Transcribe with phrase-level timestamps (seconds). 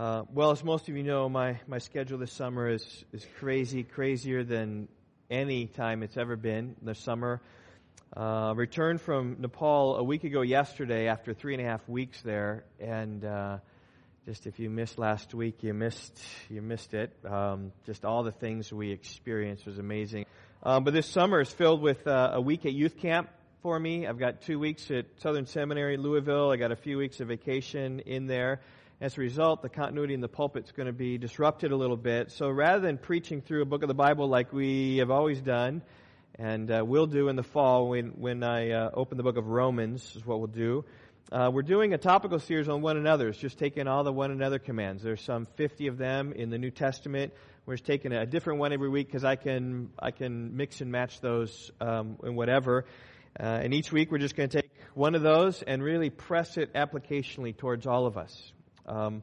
[0.00, 3.82] Uh, well, as most of you know, my, my schedule this summer is, is crazy,
[3.82, 4.88] crazier than
[5.30, 7.42] any time it's ever been this summer.
[8.16, 12.64] Uh, returned from Nepal a week ago yesterday after three and a half weeks there,
[12.80, 13.58] and uh,
[14.24, 17.14] just if you missed last week, you missed you missed it.
[17.28, 20.24] Um, just all the things we experienced was amazing.
[20.62, 23.28] Um, but this summer is filled with uh, a week at youth camp
[23.62, 24.06] for me.
[24.06, 26.50] I've got two weeks at Southern Seminary, Louisville.
[26.50, 28.62] I got a few weeks of vacation in there.
[29.00, 31.96] As a result, the continuity in the pulpit is going to be disrupted a little
[31.96, 32.30] bit.
[32.32, 35.80] So rather than preaching through a book of the Bible like we have always done,
[36.34, 39.46] and uh, will do in the fall when, when I uh, open the book of
[39.46, 40.84] Romans, is what we'll do.
[41.32, 43.28] Uh, we're doing a topical series on one another.
[43.28, 45.02] It's just taking all the one another commands.
[45.02, 47.32] There's some 50 of them in the New Testament.
[47.64, 50.92] We're just taking a different one every week because I can I can mix and
[50.92, 52.84] match those um, and whatever.
[53.38, 56.58] Uh, and each week we're just going to take one of those and really press
[56.58, 58.52] it applicationally towards all of us.
[58.90, 59.22] Um,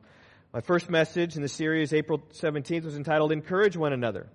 [0.54, 4.28] my first message in the series, April 17th, was entitled Encourage One Another.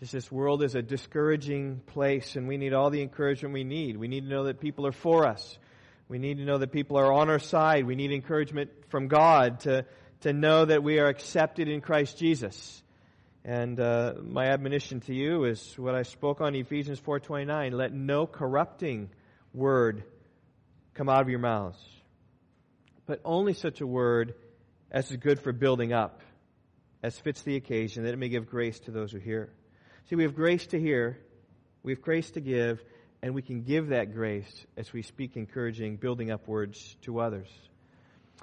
[0.00, 3.96] Just this world is a discouraging place, and we need all the encouragement we need.
[3.96, 5.58] We need to know that people are for us.
[6.08, 7.86] We need to know that people are on our side.
[7.86, 9.86] We need encouragement from God to,
[10.20, 12.82] to know that we are accepted in Christ Jesus.
[13.46, 17.72] And uh, my admonition to you is what I spoke on Ephesians 4:29.
[17.72, 19.08] Let no corrupting
[19.54, 20.04] word
[20.92, 21.78] come out of your mouths
[23.08, 24.34] but only such a word
[24.90, 26.20] as is good for building up,
[27.02, 29.50] as fits the occasion, that it may give grace to those who hear.
[30.08, 31.18] See, we have grace to hear,
[31.82, 32.84] we have grace to give,
[33.22, 37.48] and we can give that grace as we speak encouraging, building up words to others.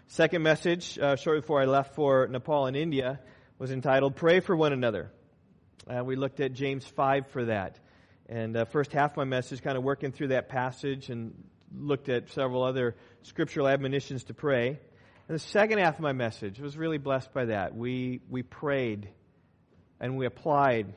[0.07, 3.19] Second message, uh, shortly before I left for Nepal and India,
[3.59, 5.11] was entitled Pray for One Another.
[5.87, 7.79] Uh, we looked at James 5 for that.
[8.27, 11.35] And uh, first half of my message, kind of working through that passage and
[11.79, 14.79] looked at several other scriptural admonitions to pray.
[15.27, 17.75] And the second half of my message was really blessed by that.
[17.75, 19.09] We, we prayed
[19.99, 20.93] and we applied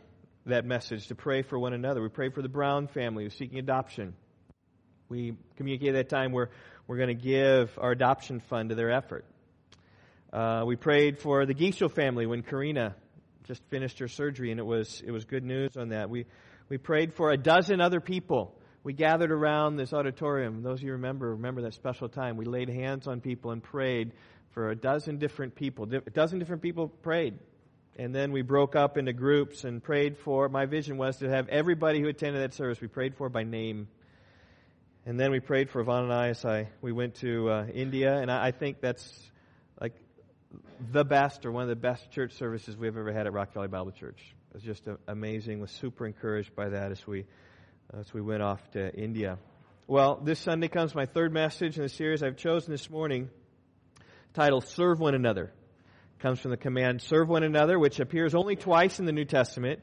[0.47, 2.03] that message to pray for one another.
[2.03, 4.15] We prayed for the Brown family who's seeking adoption.
[5.09, 6.51] We communicated that time where
[6.87, 9.25] we're going to give our adoption fund to their effort.
[10.33, 12.95] Uh, we prayed for the Giesel family when Karina
[13.45, 16.11] just finished her surgery, and it was it was good news on that.
[16.11, 16.27] We
[16.69, 18.58] we prayed for a dozen other people
[18.89, 20.63] we gathered around this auditorium.
[20.63, 22.39] Those of you remember, remember that special time.
[22.39, 24.13] We laid hands on people and prayed
[24.53, 25.85] for a dozen different people.
[25.93, 27.39] A dozen different people prayed.
[27.97, 30.49] And then we broke up into groups and prayed for.
[30.49, 33.89] My vision was to have everybody who attended that service, we prayed for by name.
[35.05, 38.17] And then we prayed for Yvonne and I as I, we went to uh, India.
[38.17, 39.07] And I, I think that's
[39.79, 39.93] like
[40.93, 43.69] the best or one of the best church services we've ever had at Rock Valley
[43.69, 44.35] Bible Church.
[44.49, 45.61] It was just amazing.
[45.61, 47.27] Was super encouraged by that as we
[47.97, 49.39] as we went off to India.
[49.87, 53.31] Well, this Sunday comes my third message in the series I've chosen this morning,
[54.35, 55.45] titled Serve One Another.
[55.45, 59.25] It comes from the command Serve One Another, which appears only twice in the New
[59.25, 59.81] Testament.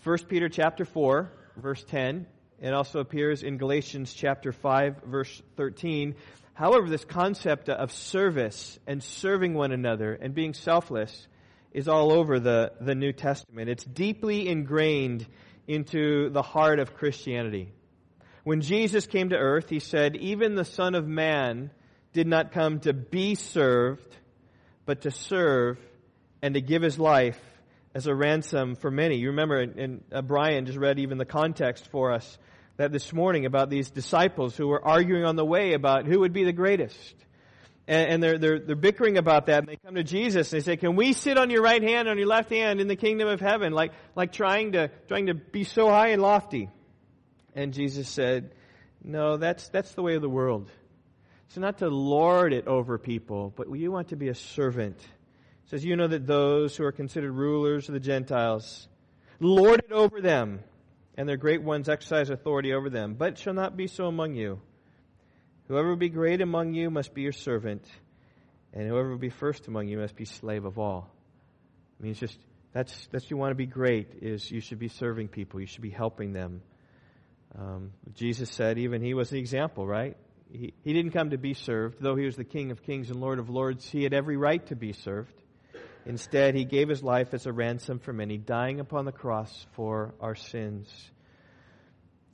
[0.00, 2.26] 1 uh, Peter chapter 4, verse 10.
[2.60, 6.14] It also appears in Galatians chapter 5, verse 13.
[6.54, 11.26] However, this concept of service and serving one another and being selfless
[11.72, 13.68] is all over the, the New Testament.
[13.68, 15.26] It's deeply ingrained
[15.66, 17.72] into the heart of Christianity.
[18.44, 21.70] When Jesus came to earth, he said, Even the Son of Man
[22.12, 24.16] did not come to be served,
[24.86, 25.78] but to serve
[26.42, 27.40] and to give his life
[27.94, 29.16] as a ransom for many.
[29.16, 32.38] You remember, and uh, Brian just read even the context for us
[32.76, 36.32] that this morning about these disciples who were arguing on the way about who would
[36.32, 37.14] be the greatest
[37.90, 40.64] and, and they're, they're, they're bickering about that, and they come to Jesus and they
[40.64, 43.26] say, can we sit on your right hand, on your left hand in the kingdom
[43.26, 43.72] of heaven?
[43.72, 46.70] Like, like trying to, trying to be so high and lofty.
[47.56, 48.54] And Jesus said,
[49.02, 50.70] no, that's, that's the way of the world.
[51.48, 54.98] So not to lord it over people, but you want to be a servant.
[55.00, 58.86] It says, you know that those who are considered rulers of the Gentiles
[59.40, 60.60] lord it over them,
[61.16, 63.14] and their great ones exercise authority over them.
[63.14, 64.60] But it shall not be so among you.
[65.70, 67.86] Whoever be great among you must be your servant,
[68.72, 71.08] and whoever be first among you must be slave of all.
[71.96, 72.36] I mean, it's just
[72.72, 75.82] that's that's you want to be great is you should be serving people, you should
[75.82, 76.60] be helping them.
[77.56, 80.16] Um, Jesus said even he was the example, right?
[80.50, 83.20] He, he didn't come to be served, though he was the King of kings and
[83.20, 83.88] Lord of lords.
[83.88, 85.40] He had every right to be served.
[86.04, 90.14] Instead, he gave his life as a ransom for many, dying upon the cross for
[90.20, 90.88] our sins.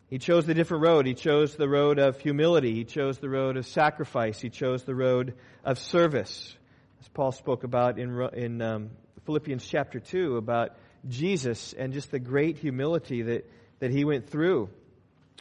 [0.09, 1.07] He chose the different road.
[1.07, 2.75] He chose the road of humility.
[2.75, 4.41] He chose the road of sacrifice.
[4.41, 6.57] He chose the road of service.
[7.01, 8.91] As Paul spoke about in, in um,
[9.25, 10.77] Philippians chapter 2 about
[11.09, 13.51] Jesus and just the great humility that,
[13.81, 14.69] that he went through,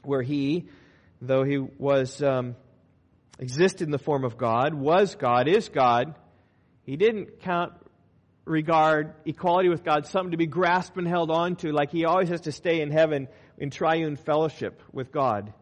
[0.03, 0.65] where he,
[1.21, 2.55] though he was, um,
[3.39, 6.15] existed in the form of God, was God, is God,
[6.83, 7.73] He didn't count
[8.45, 12.29] regard equality with God something to be grasped and held on to, like he always
[12.29, 15.53] has to stay in heaven in triune fellowship with God.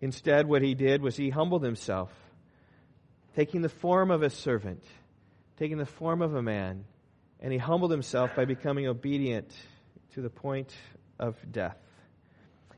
[0.00, 2.10] Instead, what he did was he humbled himself,
[3.36, 4.84] taking the form of a servant,
[5.58, 6.84] taking the form of a man,
[7.40, 9.52] and he humbled himself by becoming obedient
[10.14, 10.72] to the point
[11.18, 11.76] of death.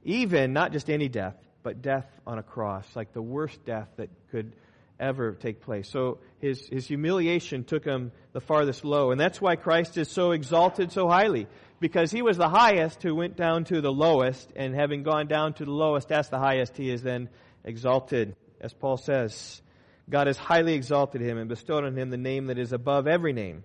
[0.04, 4.10] Even, not just any death, but death on a cross, like the worst death that
[4.30, 4.52] could
[4.98, 5.88] ever take place.
[5.88, 9.10] So his, his humiliation took him the farthest low.
[9.10, 11.46] And that's why Christ is so exalted so highly.
[11.82, 15.54] Because he was the highest who went down to the lowest, and having gone down
[15.54, 17.28] to the lowest, that's the highest, he is then
[17.64, 18.36] exalted.
[18.60, 19.60] As Paul says,
[20.08, 23.32] God has highly exalted him and bestowed on him the name that is above every
[23.32, 23.64] name.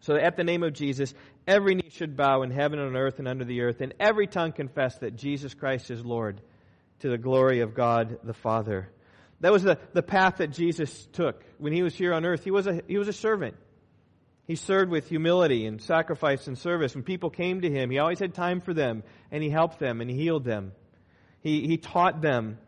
[0.00, 1.14] So that at the name of Jesus,
[1.46, 4.26] every knee should bow in heaven and on earth and under the earth, and every
[4.26, 6.42] tongue confess that Jesus Christ is Lord
[6.98, 8.90] to the glory of God the Father.
[9.40, 11.42] That was the, the path that Jesus took.
[11.56, 13.56] When he was here on earth, he was, a, he was a servant.
[14.50, 16.96] He served with humility and sacrifice and service.
[16.96, 20.00] When people came to him, he always had time for them, and he helped them,
[20.00, 20.72] and he healed them.
[21.40, 22.58] He, he taught them,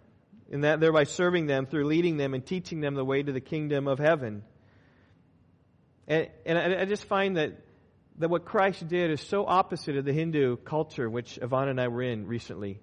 [0.53, 3.41] and that thereby serving them through leading them and teaching them the way to the
[3.41, 4.45] kingdom of heaven.
[6.07, 7.59] And, and I, I just find that,
[8.19, 11.89] that what Christ did is so opposite of the Hindu culture, which Yvonne and I
[11.89, 12.79] were in recently.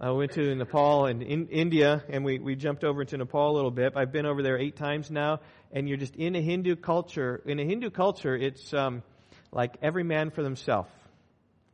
[0.00, 3.54] I went to Nepal and in India, and we, we jumped over into Nepal a
[3.56, 3.94] little bit.
[3.96, 5.40] I've been over there eight times now,
[5.72, 7.42] and you're just in a Hindu culture.
[7.44, 9.02] In a Hindu culture, it's um,
[9.50, 10.88] like every man for themselves.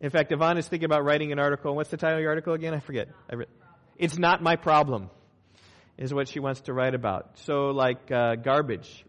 [0.01, 1.77] In fact, Yvonne is thinking about writing an article.
[1.77, 2.73] What's the title of your article again?
[2.73, 3.09] I forget.
[3.31, 3.47] I re-
[3.99, 5.11] it's not my problem,
[5.99, 7.39] is what she wants to write about.
[7.41, 9.05] So, like uh, garbage.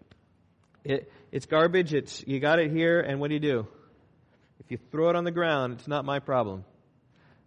[0.84, 1.94] It, it's garbage.
[1.94, 3.68] It's you got it here, and what do you do?
[4.60, 6.66] If you throw it on the ground, it's not my problem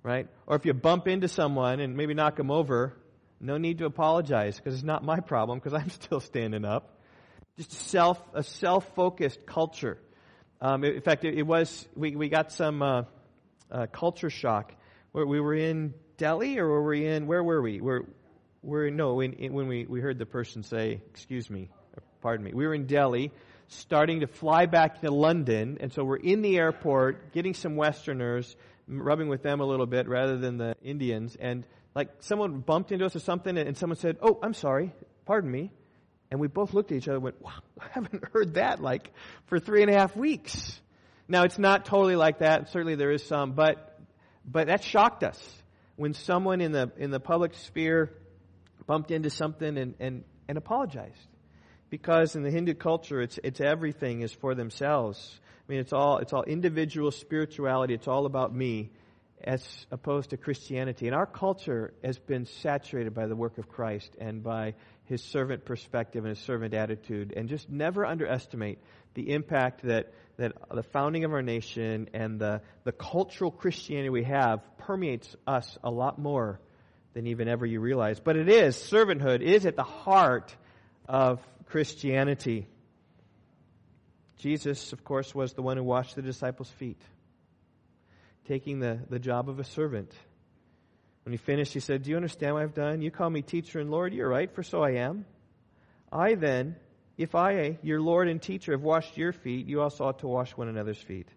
[0.02, 0.28] right?
[0.46, 2.94] Or if you bump into someone and maybe knock them over,
[3.40, 6.98] no need to apologize because it's not my problem because I'm still standing up.
[7.56, 9.98] Just self, a self-focused culture.
[10.60, 13.02] Um, in fact, it, it, was, we, we got some uh,
[13.70, 14.74] uh, culture shock.
[15.12, 17.80] Where we were in Delhi or were we in, where were we?
[17.80, 18.02] We're,
[18.62, 21.70] we're, no, when, when we, we heard the person say, excuse me,
[22.20, 23.32] pardon me, we were in Delhi
[23.68, 28.56] starting to fly back to London, and so we're in the airport getting some Westerners,
[28.88, 31.36] rubbing with them a little bit rather than the Indians.
[31.38, 31.64] And
[31.94, 34.92] like someone bumped into us or something, and someone said, "Oh, I'm sorry,
[35.26, 35.72] pardon me,"
[36.30, 39.12] and we both looked at each other and went, "Wow, I haven't heard that like
[39.46, 40.80] for three and a half weeks."
[41.28, 42.70] Now it's not totally like that.
[42.70, 44.00] Certainly there is some, but
[44.44, 45.38] but that shocked us
[45.96, 48.12] when someone in the in the public sphere
[48.86, 51.28] bumped into something and and, and apologized
[51.90, 55.40] because in the Hindu culture, it's, it's everything is for themselves.
[55.68, 57.92] I mean, it's all, it's all individual spirituality.
[57.92, 58.90] It's all about me
[59.44, 61.06] as opposed to Christianity.
[61.06, 64.74] And our culture has been saturated by the work of Christ and by
[65.04, 67.34] his servant perspective and his servant attitude.
[67.36, 68.78] And just never underestimate
[69.12, 74.24] the impact that, that the founding of our nation and the, the cultural Christianity we
[74.24, 76.60] have permeates us a lot more
[77.12, 78.20] than even ever you realize.
[78.20, 80.54] But it is, servanthood is at the heart
[81.06, 82.68] of Christianity.
[84.38, 87.00] Jesus, of course, was the one who washed the disciples' feet,
[88.46, 90.12] taking the, the job of a servant.
[91.24, 93.02] When he finished, he said, Do you understand what I've done?
[93.02, 94.14] You call me teacher and Lord.
[94.14, 95.26] You're right, for so I am.
[96.10, 96.76] I then,
[97.18, 100.56] if I, your Lord and teacher, have washed your feet, you also ought to wash
[100.56, 101.28] one another's feet.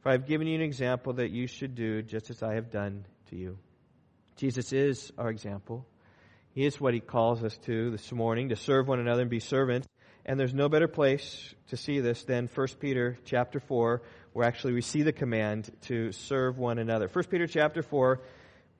[0.00, 2.70] For I have given you an example that you should do just as I have
[2.70, 3.58] done to you.
[4.36, 5.86] Jesus is our example.
[6.52, 9.40] He is what he calls us to this morning, to serve one another and be
[9.40, 9.86] servants.
[10.28, 14.02] And there's no better place to see this than 1 Peter chapter 4,
[14.32, 17.06] where actually we see the command to serve one another.
[17.06, 18.20] 1 Peter chapter 4,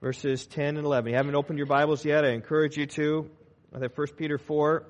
[0.00, 1.12] verses 10 and 11.
[1.12, 3.30] You haven't opened your Bibles yet, I encourage you to.
[3.70, 4.86] 1 Peter 4,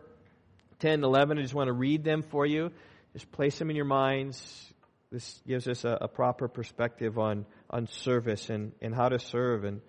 [0.78, 2.70] 10 and 11, I just want to read them for you.
[3.12, 4.72] Just place them in your minds.
[5.12, 9.64] This gives us a, a proper perspective on, on service and, and how to serve
[9.64, 9.82] and,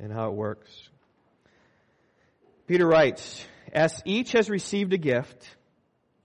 [0.00, 0.70] and how it works.
[2.66, 5.56] Peter writes, As each has received a gift,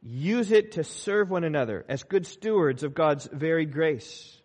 [0.02, 4.38] use it to serve one another as good stewards of God's varied grace.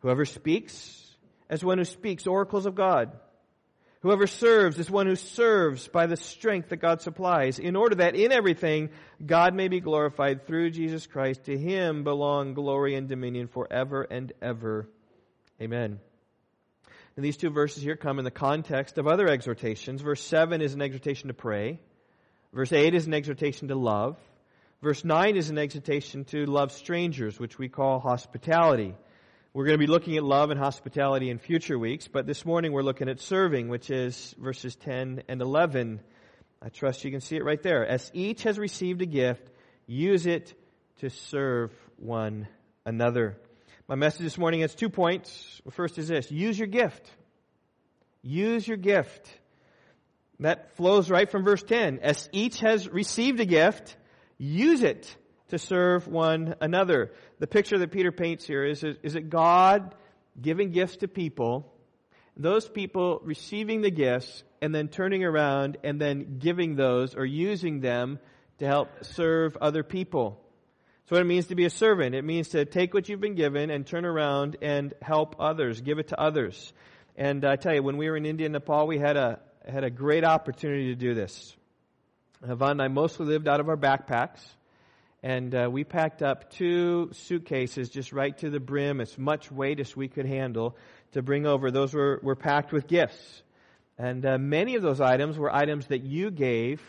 [0.00, 0.96] Whoever speaks,
[1.48, 3.12] as one who speaks oracles of God.
[4.00, 8.14] Whoever serves is one who serves by the strength that God supplies, in order that
[8.16, 8.88] in everything
[9.24, 11.44] God may be glorified through Jesus Christ.
[11.44, 14.88] To him belong glory and dominion forever and ever.
[15.60, 16.00] Amen.
[17.16, 20.00] And these two verses here come in the context of other exhortations.
[20.00, 21.78] Verse 7 is an exhortation to pray.
[22.54, 24.16] Verse 8 is an exhortation to love.
[24.82, 28.94] Verse 9 is an exhortation to love strangers, which we call hospitality.
[29.52, 32.72] We're going to be looking at love and hospitality in future weeks, but this morning
[32.72, 36.00] we're looking at serving, which is verses 10 and 11.
[36.62, 37.86] I trust you can see it right there.
[37.86, 39.50] As each has received a gift,
[39.86, 40.54] use it
[41.00, 42.48] to serve one
[42.86, 43.36] another.
[43.86, 45.60] My message this morning has two points.
[45.66, 47.06] The first is this use your gift.
[48.22, 49.30] Use your gift.
[50.38, 51.98] That flows right from verse 10.
[51.98, 53.98] As each has received a gift,
[54.40, 55.14] use it
[55.48, 57.12] to serve one another.
[57.38, 59.94] The picture that Peter paints here is, is it God
[60.40, 61.70] giving gifts to people,
[62.36, 67.80] those people receiving the gifts, and then turning around and then giving those or using
[67.80, 68.18] them
[68.58, 70.40] to help serve other people.
[71.06, 72.14] So what it means to be a servant.
[72.14, 75.98] It means to take what you've been given and turn around and help others, give
[75.98, 76.72] it to others.
[77.16, 79.84] And I tell you, when we were in India and Nepal, we had a, had
[79.84, 81.56] a great opportunity to do this.
[82.42, 84.40] Yvonne and I mostly lived out of our backpacks.
[85.22, 89.78] And uh, we packed up two suitcases just right to the brim, as much weight
[89.78, 90.76] as we could handle
[91.12, 91.70] to bring over.
[91.70, 93.42] Those were, were packed with gifts.
[93.98, 96.80] And uh, many of those items were items that you gave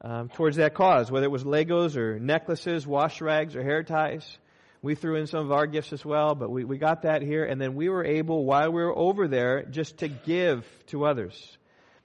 [0.00, 4.38] um, towards that cause, whether it was Legos or necklaces, wash rags, or hair ties.
[4.80, 7.44] We threw in some of our gifts as well, but we, we got that here.
[7.44, 11.58] And then we were able, while we were over there, just to give to others.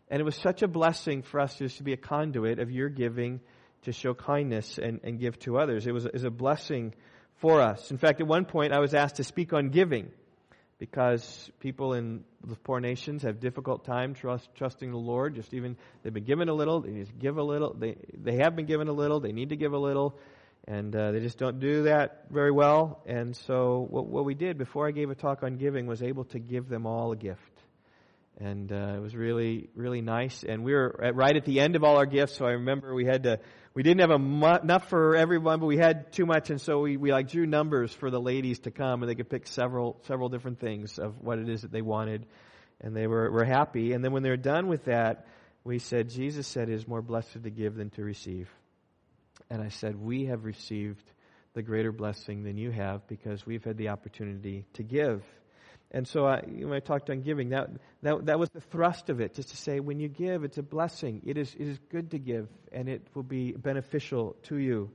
[0.10, 2.90] And it was such a blessing for us just to be a conduit of your
[2.90, 3.42] giving
[3.84, 5.86] to show kindness and, and give to others.
[5.88, 6.94] It was, it was a blessing
[7.36, 7.92] for us.
[7.92, 10.12] In fact, at one point I was asked to speak on giving
[10.80, 15.36] because people in the poor nations have difficult time trust, trusting the Lord.
[15.36, 17.74] Just even they've been given a little, they just give a little.
[17.74, 19.20] They they have been given a little.
[19.20, 20.18] They need to give a little,
[20.68, 23.02] and uh, they just don't do that very well.
[23.06, 26.24] And so what what we did before I gave a talk on giving was able
[26.26, 27.59] to give them all a gift
[28.40, 30.44] and uh, it was really really nice.
[30.44, 32.94] And we were at, right at the end of all our gifts, so I remember
[32.94, 33.40] we had to
[33.74, 36.98] we didn't have mu- enough for everyone, but we had too much, and so we,
[36.98, 40.30] we like drew numbers for the ladies to come, and they could pick several several
[40.30, 42.26] different things of what it is that they wanted,
[42.82, 43.94] and they were were happy.
[43.94, 45.28] And then when they were done with that,
[45.64, 48.50] we said Jesus said it is more blessed to give than to receive,
[49.50, 51.04] and I said we have received
[51.54, 55.24] the greater blessing than you have because we've had the opportunity to give.
[55.92, 57.70] And so I, when I talked on giving, that,
[58.04, 60.64] that, that was the thrust of it, just to say when you give, it's a
[60.64, 61.22] blessing.
[61.26, 64.92] It is, it is good to give, and it will be beneficial to you.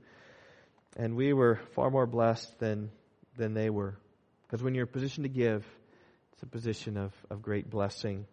[0.95, 2.91] And we were far more blessed than,
[3.37, 3.97] than they were.
[4.43, 5.65] Because when you're in a position to give,
[6.31, 8.25] it's a position of, of great blessing.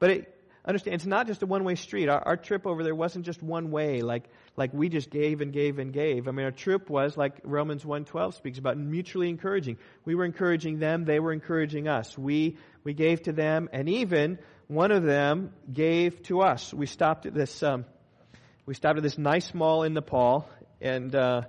[0.00, 0.37] But it,
[0.68, 2.08] understand, it's not just a one way street.
[2.08, 4.24] Our, our, trip over there wasn't just one way, like,
[4.56, 6.28] like we just gave and gave and gave.
[6.28, 9.78] I mean, our trip was, like Romans 1.12 speaks about, mutually encouraging.
[10.04, 12.16] We were encouraging them, they were encouraging us.
[12.18, 16.74] We, we gave to them, and even one of them gave to us.
[16.74, 17.86] We stopped at this, um,
[18.66, 20.48] we stopped at this nice mall in Nepal,
[20.82, 21.42] and, uh,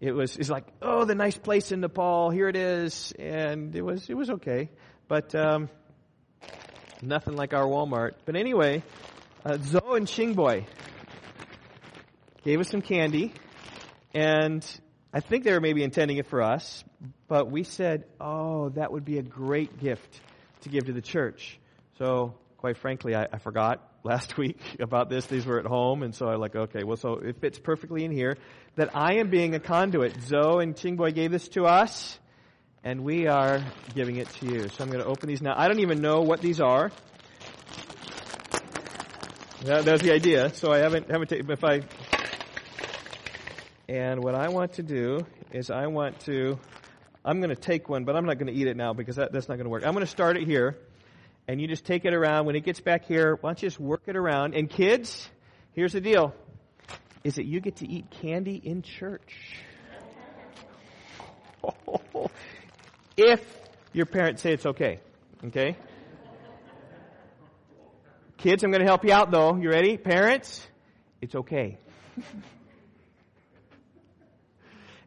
[0.00, 3.82] it was, it's like, oh, the nice place in Nepal, here it is, and it
[3.82, 4.70] was, it was okay.
[5.06, 5.68] But, um,
[7.02, 8.12] Nothing like our Walmart.
[8.24, 8.82] But anyway,
[9.44, 10.66] uh, Zoe and Chingboy
[12.42, 13.34] gave us some candy,
[14.14, 14.66] and
[15.12, 16.82] I think they were maybe intending it for us,
[17.28, 20.20] but we said, oh, that would be a great gift
[20.62, 21.60] to give to the church.
[21.98, 25.26] So, quite frankly, I, I forgot last week about this.
[25.26, 28.10] These were at home, and so I like, okay, well, so it fits perfectly in
[28.10, 28.36] here
[28.74, 30.20] that I am being a conduit.
[30.22, 32.18] Zoe and Chingboy gave this to us
[32.84, 33.62] and we are
[33.94, 34.68] giving it to you.
[34.68, 35.54] So I'm going to open these now.
[35.56, 36.90] I don't even know what these are.
[39.64, 40.54] That, that's the idea.
[40.54, 41.50] So I haven't haven't taken.
[41.50, 41.82] If I
[43.88, 46.58] and what I want to do is I want to.
[47.24, 49.32] I'm going to take one, but I'm not going to eat it now because that,
[49.32, 49.82] that's not going to work.
[49.84, 50.78] I'm going to start it here,
[51.48, 52.46] and you just take it around.
[52.46, 54.54] When it gets back here, why don't you just work it around?
[54.54, 55.28] And kids,
[55.72, 56.34] here's the deal:
[57.24, 59.34] is that you get to eat candy in church.
[62.14, 62.30] Oh,
[63.18, 63.44] if
[63.92, 65.00] your parents say it's okay.
[65.44, 65.76] Okay?
[68.38, 69.56] Kids, I'm going to help you out though.
[69.56, 69.96] You ready?
[69.96, 70.64] Parents,
[71.20, 71.76] it's okay.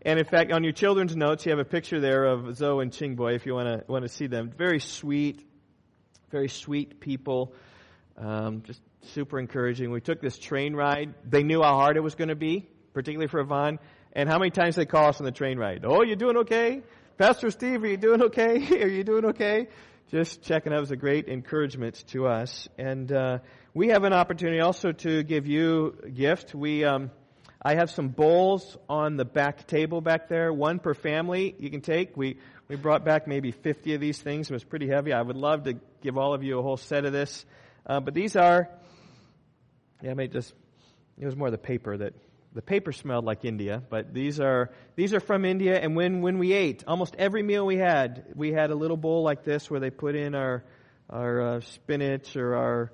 [0.01, 2.91] and in fact, on your children's notes, you have a picture there of Zoe and
[2.91, 4.51] Chingboy if you want to want to see them.
[4.55, 5.47] Very sweet,
[6.29, 7.53] very sweet people.
[8.17, 8.81] Um, just
[9.13, 9.89] super encouraging.
[9.89, 11.13] We took this train ride.
[11.23, 13.79] They knew how hard it was going to be, particularly for Yvonne.
[14.11, 15.85] And how many times they call us on the train ride?
[15.85, 16.81] Oh, you doing okay?
[17.17, 18.81] Pastor Steve, are you doing okay?
[18.83, 19.67] are you doing okay?
[20.09, 20.71] Just checking.
[20.71, 22.67] That was a great encouragement to us.
[22.77, 23.39] And uh,
[23.73, 26.55] we have an opportunity also to give you a gift.
[26.55, 27.11] We, um,
[27.61, 31.81] I have some bowls on the back table back there, one per family you can
[31.81, 32.17] take.
[32.17, 32.37] We,
[32.67, 34.49] we brought back maybe 50 of these things.
[34.49, 35.13] It was pretty heavy.
[35.13, 37.45] I would love to give all of you a whole set of this.
[37.85, 38.69] Uh, but these are,
[40.01, 40.53] yeah, I may just,
[41.19, 42.13] it was more the paper that
[42.53, 45.79] the paper smelled like India, but these are these are from India.
[45.79, 49.23] And when when we ate, almost every meal we had, we had a little bowl
[49.23, 50.63] like this where they put in our
[51.09, 52.91] our uh, spinach or our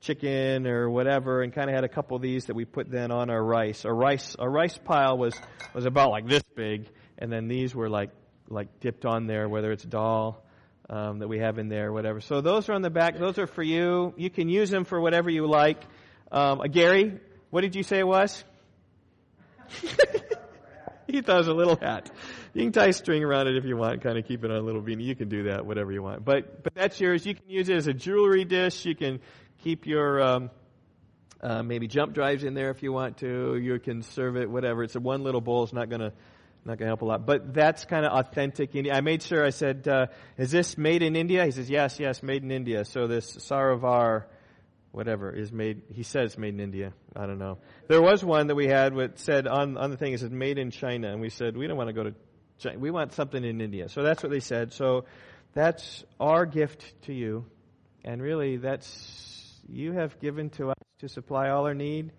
[0.00, 3.10] chicken or whatever, and kind of had a couple of these that we put then
[3.10, 3.84] on our rice.
[3.84, 5.34] Our rice, our rice pile was
[5.74, 8.10] was about like this big, and then these were like
[8.48, 10.44] like dipped on there, whether it's dal
[10.90, 12.20] um, that we have in there, whatever.
[12.20, 13.18] So those are on the back.
[13.18, 14.12] Those are for you.
[14.16, 15.82] You can use them for whatever you like.
[16.30, 17.18] Um, uh, Gary,
[17.50, 18.44] what did you say it was?
[21.06, 22.10] he throws a little hat.
[22.54, 24.60] You can tie string around it if you want, kind of keep it on a
[24.60, 25.04] little beanie.
[25.04, 26.24] You can do that, whatever you want.
[26.24, 27.24] But but that's yours.
[27.24, 28.84] You can use it as a jewelry dish.
[28.84, 29.20] You can
[29.62, 30.50] keep your um,
[31.40, 33.56] uh, maybe jump drives in there if you want to.
[33.56, 34.84] You can serve it, whatever.
[34.84, 35.64] It's a one little bowl.
[35.64, 36.12] It's not gonna
[36.64, 37.26] not gonna help a lot.
[37.26, 38.94] But that's kind of authentic India.
[38.94, 40.06] I made sure I said, uh,
[40.38, 44.24] "Is this made in India?" He says, "Yes, yes, made in India." So this Saravar
[44.92, 45.82] whatever is made.
[45.90, 46.92] He says made in India.
[47.16, 47.58] I don't know.
[47.88, 50.58] There was one that we had that said on on the thing is it made
[50.58, 52.14] in China, and we said we don't want to go to
[52.58, 52.78] China.
[52.78, 53.88] We want something in India.
[53.88, 54.72] So that's what they said.
[54.72, 55.06] So
[55.54, 57.46] that's our gift to you,
[58.04, 62.12] and really that's you have given to us to supply all our need,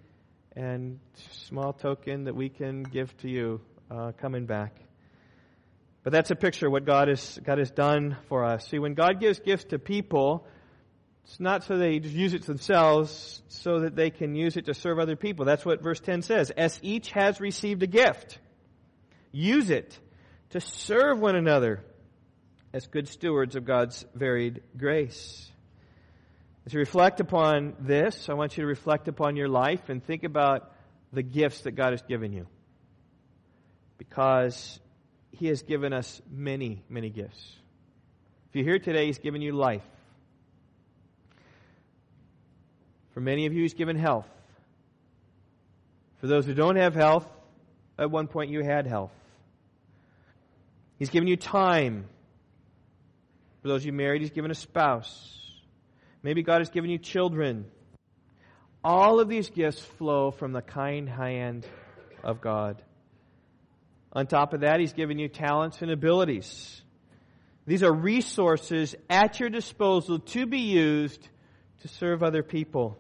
[0.55, 0.99] and
[1.47, 4.75] small token that we can give to you uh, coming back.
[6.03, 8.67] But that's a picture of what God has God has done for us.
[8.67, 10.45] See, when God gives gifts to people
[11.25, 14.73] it's not so they just use it themselves, so that they can use it to
[14.73, 15.45] serve other people.
[15.45, 16.51] That's what verse 10 says.
[16.51, 18.39] As each has received a gift,
[19.31, 19.97] use it
[20.51, 21.83] to serve one another
[22.73, 25.49] as good stewards of God's varied grace.
[26.65, 30.23] As you reflect upon this, I want you to reflect upon your life and think
[30.23, 30.71] about
[31.11, 32.47] the gifts that God has given you.
[33.97, 34.79] Because
[35.31, 37.55] He has given us many, many gifts.
[38.49, 39.83] If you're here today, He's given you life.
[43.13, 44.27] For many of you, He's given health.
[46.19, 47.27] For those who don't have health,
[47.99, 49.11] at one point you had health.
[50.97, 52.05] He's given you time.
[53.61, 55.29] For those you married, He's given a spouse.
[56.23, 57.65] Maybe God has given you children.
[58.83, 61.65] All of these gifts flow from the kind hand
[62.23, 62.81] of God.
[64.13, 66.81] On top of that, He's given you talents and abilities.
[67.65, 71.27] These are resources at your disposal to be used
[71.81, 72.97] to serve other people.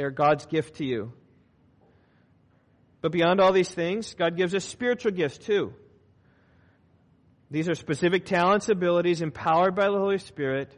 [0.00, 1.12] They're God's gift to you.
[3.02, 5.74] But beyond all these things, God gives us spiritual gifts too.
[7.50, 10.72] These are specific talents, abilities empowered by the Holy Spirit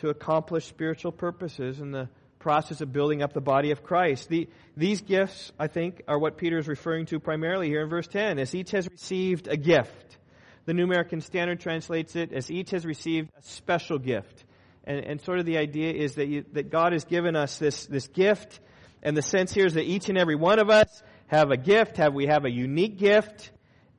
[0.00, 4.28] to accomplish spiritual purposes in the process of building up the body of Christ.
[4.28, 8.06] The, these gifts, I think, are what Peter is referring to primarily here in verse
[8.06, 10.18] 10, as each has received a gift.
[10.66, 14.44] The New American Standard translates it as each has received a special gift.
[14.88, 17.84] And, and sort of the idea is that, you, that God has given us this,
[17.86, 18.58] this gift.
[19.02, 21.98] And the sense here is that each and every one of us have a gift,
[21.98, 23.50] have, we have a unique gift.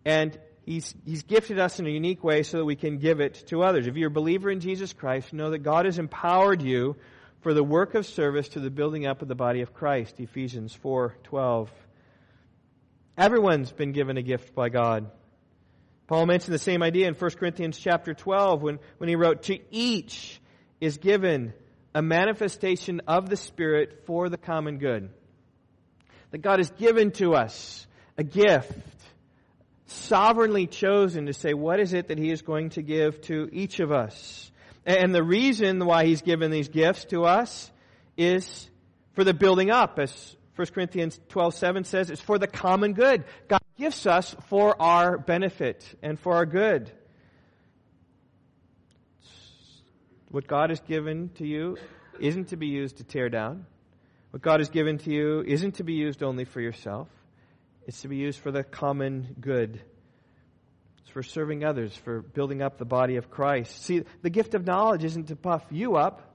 [0.04, 3.46] And he's, he's gifted us in a unique way so that we can give it
[3.50, 3.86] to others.
[3.86, 6.96] If you're a believer in Jesus Christ, know that God has empowered you
[7.42, 10.20] for the work of service to the building up of the body of Christ.
[10.20, 11.70] Ephesians 4:12.
[13.16, 15.12] Everyone's been given a gift by God.
[16.08, 19.60] Paul mentioned the same idea in 1 Corinthians chapter 12 when, when he wrote, To
[19.70, 20.42] each
[20.80, 21.54] is given
[21.94, 25.10] a manifestation of the Spirit for the common good.
[26.32, 27.88] That God has given to us
[28.18, 28.72] a gift,
[29.88, 33.80] sovereignly chosen to say, what is it that He is going to give to each
[33.80, 34.52] of us?
[34.86, 37.72] And the reason why He's given these gifts to us
[38.18, 38.70] is
[39.14, 43.24] for the building up, as 1 Corinthians 12, 7 says, it's for the common good.
[43.48, 46.92] God gives us for our benefit and for our good.
[50.30, 51.78] What God has given to you
[52.20, 53.66] isn't to be used to tear down.
[54.32, 57.08] What God has given to you isn't to be used only for yourself.
[57.88, 59.82] It's to be used for the common good.
[61.00, 63.84] It's for serving others, for building up the body of Christ.
[63.84, 66.29] See, the gift of knowledge isn't to puff you up.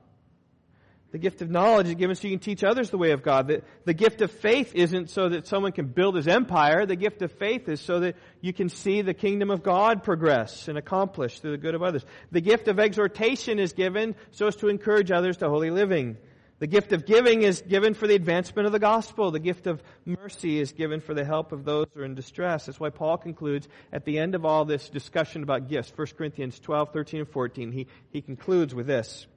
[1.14, 3.46] The gift of knowledge is given so you can teach others the way of God.
[3.46, 6.86] The, the gift of faith isn't so that someone can build his empire.
[6.86, 10.66] The gift of faith is so that you can see the kingdom of God progress
[10.66, 12.04] and accomplish through the good of others.
[12.32, 16.16] The gift of exhortation is given so as to encourage others to holy living.
[16.58, 19.30] The gift of giving is given for the advancement of the gospel.
[19.30, 22.66] The gift of mercy is given for the help of those who are in distress.
[22.66, 26.58] That's why Paul concludes at the end of all this discussion about gifts, 1 Corinthians
[26.58, 29.28] 12, 13, and 14, he, he concludes with this.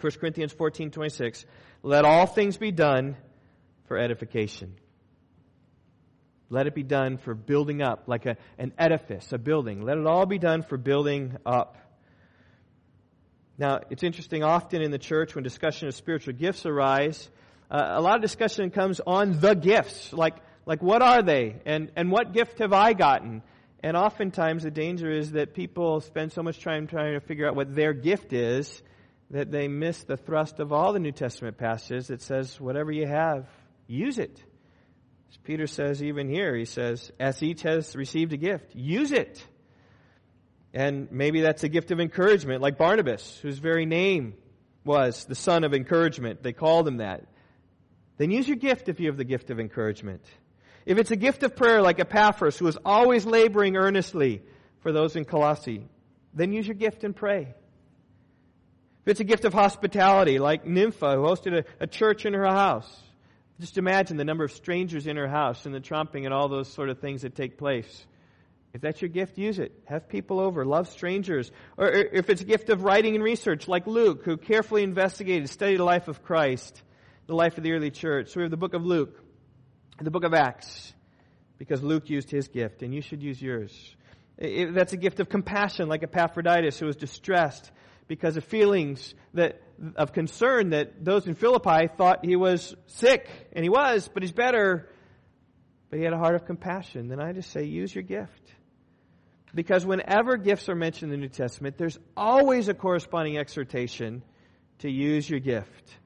[0.00, 1.44] 1 Corinthians 14, 26.
[1.82, 3.16] Let all things be done
[3.86, 4.74] for edification.
[6.50, 9.82] Let it be done for building up, like a, an edifice, a building.
[9.82, 11.76] Let it all be done for building up.
[13.58, 17.28] Now, it's interesting, often in the church, when discussion of spiritual gifts arise,
[17.70, 20.12] uh, a lot of discussion comes on the gifts.
[20.12, 21.56] Like, like what are they?
[21.66, 23.42] And, and what gift have I gotten?
[23.82, 27.56] And oftentimes the danger is that people spend so much time trying to figure out
[27.56, 28.82] what their gift is
[29.30, 33.06] that they miss the thrust of all the New Testament passages that says, whatever you
[33.06, 33.46] have,
[33.86, 34.42] use it.
[35.30, 39.44] As Peter says even here, he says, as each has received a gift, use it.
[40.72, 44.34] And maybe that's a gift of encouragement, like Barnabas, whose very name
[44.84, 46.42] was the son of encouragement.
[46.42, 47.24] They called him that.
[48.16, 50.24] Then use your gift if you have the gift of encouragement.
[50.86, 54.42] If it's a gift of prayer, like Epaphras, who was always laboring earnestly
[54.80, 55.86] for those in Colossae,
[56.32, 57.54] then use your gift and pray.
[59.08, 62.44] If it's a gift of hospitality, like Nympha, who hosted a, a church in her
[62.44, 62.94] house,
[63.58, 66.70] just imagine the number of strangers in her house and the trumping and all those
[66.70, 68.06] sort of things that take place.
[68.74, 69.72] If that's your gift, use it.
[69.86, 70.66] Have people over.
[70.66, 71.50] Love strangers.
[71.78, 75.78] Or if it's a gift of writing and research, like Luke, who carefully investigated, studied
[75.78, 76.82] the life of Christ,
[77.28, 78.28] the life of the early church.
[78.28, 79.18] So we have the book of Luke,
[80.02, 80.92] the book of Acts,
[81.56, 83.72] because Luke used his gift, and you should use yours.
[84.36, 87.72] If that's a gift of compassion, like Epaphroditus, who was distressed
[88.08, 89.62] because of feelings that,
[89.96, 94.32] of concern that those in Philippi thought he was sick, and he was, but he's
[94.32, 94.90] better.
[95.90, 97.08] But he had a heart of compassion.
[97.08, 98.42] Then I just say, use your gift.
[99.54, 104.22] Because whenever gifts are mentioned in the New Testament, there's always a corresponding exhortation
[104.80, 105.96] to use your gift.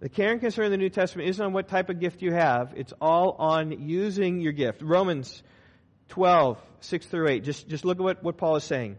[0.00, 2.32] The care and concern in the New Testament isn't on what type of gift you
[2.32, 4.82] have, it's all on using your gift.
[4.82, 5.42] Romans
[6.08, 7.44] 12, 6 through 8.
[7.44, 8.98] Just, just look at what, what Paul is saying.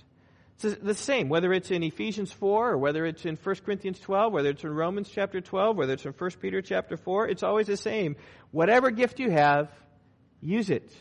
[0.63, 4.31] It's the same, whether it's in Ephesians 4 or whether it's in 1 Corinthians 12,
[4.31, 7.67] whether it's in Romans chapter 12, whether it's in 1 Peter chapter 4, it's always
[7.67, 8.15] the same.
[8.51, 9.71] Whatever gift you have,
[10.41, 10.91] use it.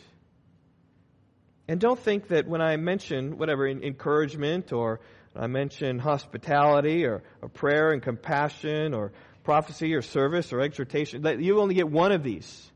[1.68, 5.01] And don't think that when I mention whatever encouragement or
[5.37, 9.12] I mention hospitality or, or prayer and compassion or
[9.44, 12.70] prophecy or service or exhortation, that you only get one of these.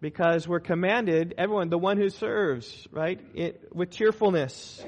[0.00, 4.82] Because we're commanded, everyone, the one who serves, right, it, with cheerfulness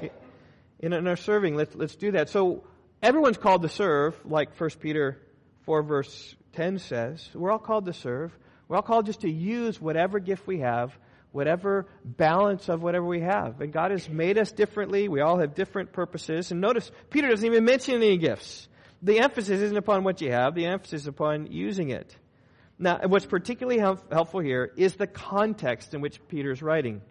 [0.83, 1.55] in, in our serving.
[1.55, 2.29] Let's, let's do that.
[2.29, 2.63] So
[3.01, 5.19] everyone's called to serve, like 1 Peter
[5.63, 7.27] 4, verse 10 says.
[7.33, 8.37] We're all called to serve.
[8.67, 10.97] We're all called just to use whatever gift we have,
[11.31, 13.61] whatever balance of whatever we have.
[13.61, 15.07] And God has made us differently.
[15.07, 16.51] We all have different purposes.
[16.51, 18.67] And notice, Peter doesn't even mention any gifts
[19.03, 22.15] the emphasis isn't upon what you have, the emphasis is upon using it.
[22.79, 27.01] Now, what's particularly help, helpful here is the context in which Peter's writing.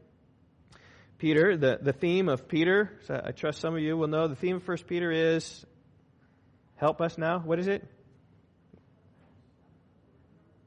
[1.22, 4.34] Peter, the, the theme of Peter, so I trust some of you will know the
[4.34, 5.64] theme of 1 Peter is
[6.74, 7.38] help us now.
[7.38, 7.88] What is it?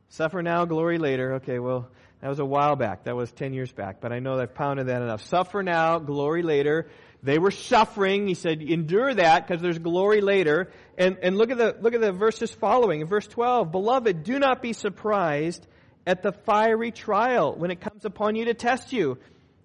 [0.07, 1.33] Suffer now, glory later.
[1.33, 1.89] Okay, well,
[2.21, 3.03] that was a while back.
[3.03, 5.23] That was 10 years back, but I know I've pounded that enough.
[5.23, 6.87] Suffer now, glory later.
[7.21, 8.25] They were suffering.
[8.25, 10.71] He said, endure that because there's glory later.
[10.97, 13.01] And, and look at the, look at the verses following.
[13.01, 15.67] In verse 12, Beloved, do not be surprised
[16.07, 19.17] at the fiery trial when it comes upon you to test you.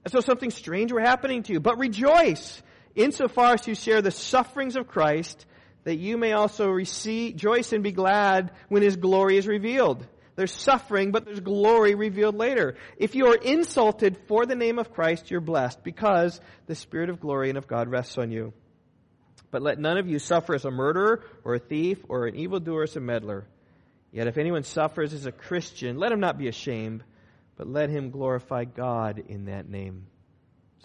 [0.04, 1.60] As though something strange were happening to you.
[1.60, 2.62] But rejoice
[2.94, 5.46] insofar as you share the sufferings of Christ
[5.84, 10.06] that you may also rejoice and be glad when his glory is revealed.
[10.36, 12.76] There's suffering, but there's glory revealed later.
[12.96, 17.20] If you are insulted for the name of Christ, you're blessed because the Spirit of
[17.20, 18.52] glory and of God rests on you.
[19.50, 22.84] But let none of you suffer as a murderer or a thief or an evildoer
[22.84, 23.46] as a meddler.
[24.12, 27.04] Yet if anyone suffers as a Christian, let him not be ashamed,
[27.60, 30.06] but let him glorify God in that name.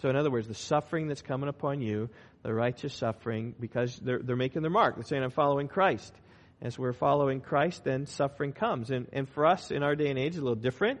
[0.02, 2.10] So, in other words, the suffering that's coming upon you,
[2.42, 4.96] the righteous suffering, because they're, they're making their mark.
[4.96, 6.12] They're saying, I'm following Christ
[6.60, 8.90] as we're following Christ, then suffering comes.
[8.90, 11.00] And, and for us in our day and age, it's a little different.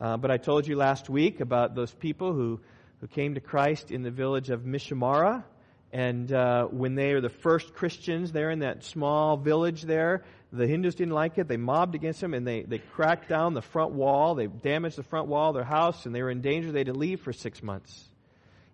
[0.00, 2.60] Uh, but I told you last week about those people who,
[3.02, 5.44] who came to Christ in the village of Mishmara.
[5.92, 10.66] And uh, when they are the first Christians there in that small village there, the
[10.66, 11.48] Hindus didn't like it.
[11.48, 14.34] They mobbed against them and they, they cracked down the front wall.
[14.34, 16.70] They damaged the front wall of their house and they were in danger.
[16.70, 18.08] They had to leave for six months.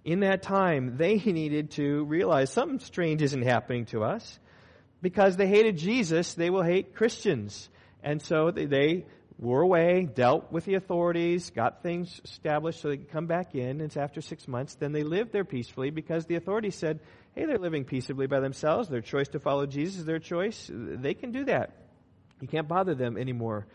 [0.04, 4.38] In that time, they needed to realize something strange isn't happening to us
[5.00, 7.68] because they hated Jesus, they will hate Christians.
[8.02, 9.06] And so they, they
[9.38, 13.80] were away, dealt with the authorities, got things established so they could come back in.
[13.80, 14.74] It's after six months.
[14.74, 16.98] Then they lived there peacefully because the authorities said,
[17.34, 18.88] hey, they're living peaceably by themselves.
[18.88, 20.70] Their choice to follow Jesus is their choice.
[20.72, 21.72] They can do that.
[22.40, 23.66] You can't bother them anymore.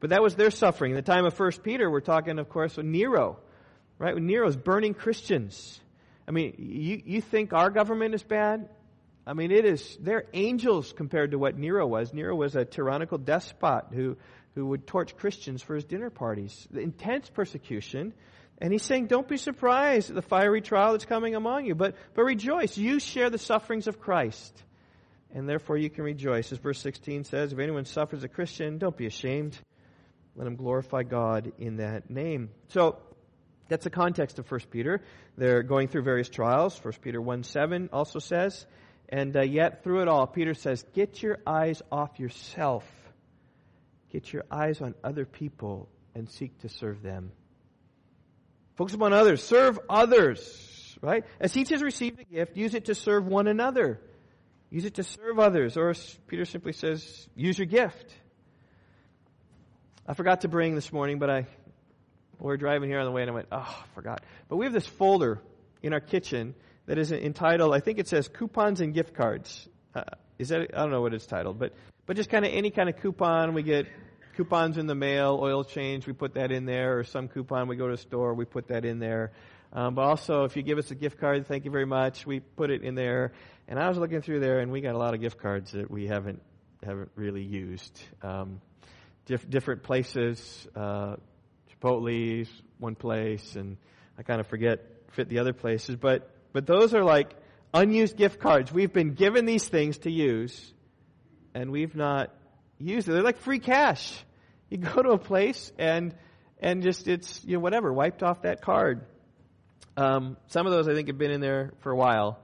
[0.00, 0.92] But that was their suffering.
[0.92, 3.38] In the time of First Peter, we're talking, of course, with Nero,
[3.98, 4.14] right?
[4.14, 5.80] When Nero's burning Christians.
[6.26, 8.68] I mean, you, you think our government is bad?
[9.26, 12.14] I mean, it is, they're angels compared to what Nero was.
[12.14, 14.16] Nero was a tyrannical despot who,
[14.54, 16.66] who would torch Christians for his dinner parties.
[16.70, 18.14] The intense persecution.
[18.60, 21.94] And he's saying, don't be surprised at the fiery trial that's coming among you, but,
[22.14, 22.76] but rejoice.
[22.76, 24.62] You share the sufferings of Christ,
[25.32, 26.52] and therefore you can rejoice.
[26.52, 29.58] As verse 16 says, if anyone suffers a Christian, don't be ashamed.
[30.36, 32.50] Let him glorify God in that name.
[32.68, 32.98] So,
[33.68, 35.00] that's the context of 1 Peter.
[35.38, 36.78] They're going through various trials.
[36.82, 38.66] 1 Peter 1 7 also says,
[39.08, 42.84] and uh, yet through it all, Peter says, get your eyes off yourself.
[44.12, 47.32] Get your eyes on other people and seek to serve them.
[48.80, 49.42] Focus upon others.
[49.44, 50.96] Serve others.
[51.02, 51.26] Right?
[51.38, 54.00] As each has received a gift, use it to serve one another.
[54.70, 55.76] Use it to serve others.
[55.76, 55.92] Or
[56.28, 58.10] Peter simply says, use your gift.
[60.06, 61.46] I forgot to bring this morning, but I
[62.38, 64.22] we were driving here on the way and I went, oh, I forgot.
[64.48, 65.42] But we have this folder
[65.82, 66.54] in our kitchen
[66.86, 69.68] that is entitled, I think it says coupons and gift cards.
[69.94, 70.04] Uh,
[70.38, 71.74] is that, I don't know what it's titled, but,
[72.06, 73.88] but just kind of any kind of coupon we get
[74.40, 77.76] coupons in the mail, oil change, we put that in there, or some coupon we
[77.76, 79.32] go to a store, we put that in there.
[79.70, 82.24] Um, but also, if you give us a gift card, thank you very much.
[82.24, 83.32] We put it in there.
[83.68, 85.90] And I was looking through there, and we got a lot of gift cards that
[85.90, 86.40] we haven't
[86.82, 88.00] haven't really used.
[88.22, 88.62] Um,
[89.26, 91.16] diff- different places, uh,
[91.70, 92.48] Chipotle's
[92.78, 93.76] one place, and
[94.18, 95.96] I kind of forget fit the other places.
[95.96, 97.34] But but those are like
[97.74, 98.72] unused gift cards.
[98.72, 100.72] We've been given these things to use,
[101.54, 102.34] and we've not
[102.78, 103.12] used it.
[103.12, 104.24] They're like free cash.
[104.70, 106.14] You go to a place and
[106.60, 109.04] and just it's you know whatever wiped off that card.
[109.96, 112.38] Um, some of those I think have been in there for a while.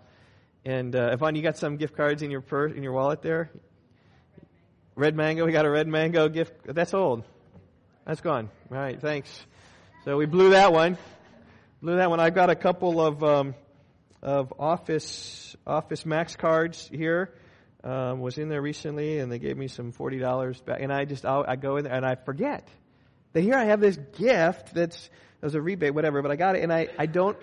[0.65, 3.51] And uh, Yvonne, you got some gift cards in your purse in your wallet there.
[4.97, 5.47] Red mango.
[5.47, 6.53] We got a red mango gift.
[6.65, 7.23] That's old.
[8.05, 8.51] That's gone.
[8.73, 9.01] All right.
[9.01, 9.31] Thanks.
[10.05, 10.99] So we blew that one.
[11.81, 12.19] Blew that one.
[12.19, 13.55] I've got a couple of um,
[14.23, 17.33] of Office Office Max cards here
[17.87, 20.81] um, was in there recently, and they gave me some forty dollars back.
[20.81, 22.69] And I just I'll, I go in there and I forget
[23.33, 25.09] that here I have this gift that's
[25.41, 26.21] there's a rebate, whatever.
[26.21, 27.39] But I got it, and I I don't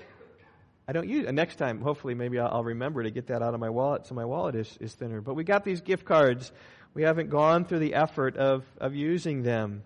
[0.86, 1.32] I don't use it.
[1.32, 4.16] Next time, hopefully, maybe I'll, I'll remember to get that out of my wallet, so
[4.16, 5.22] my wallet is is thinner.
[5.22, 6.52] But we got these gift cards.
[6.94, 9.84] We haven't gone through the effort of of using them.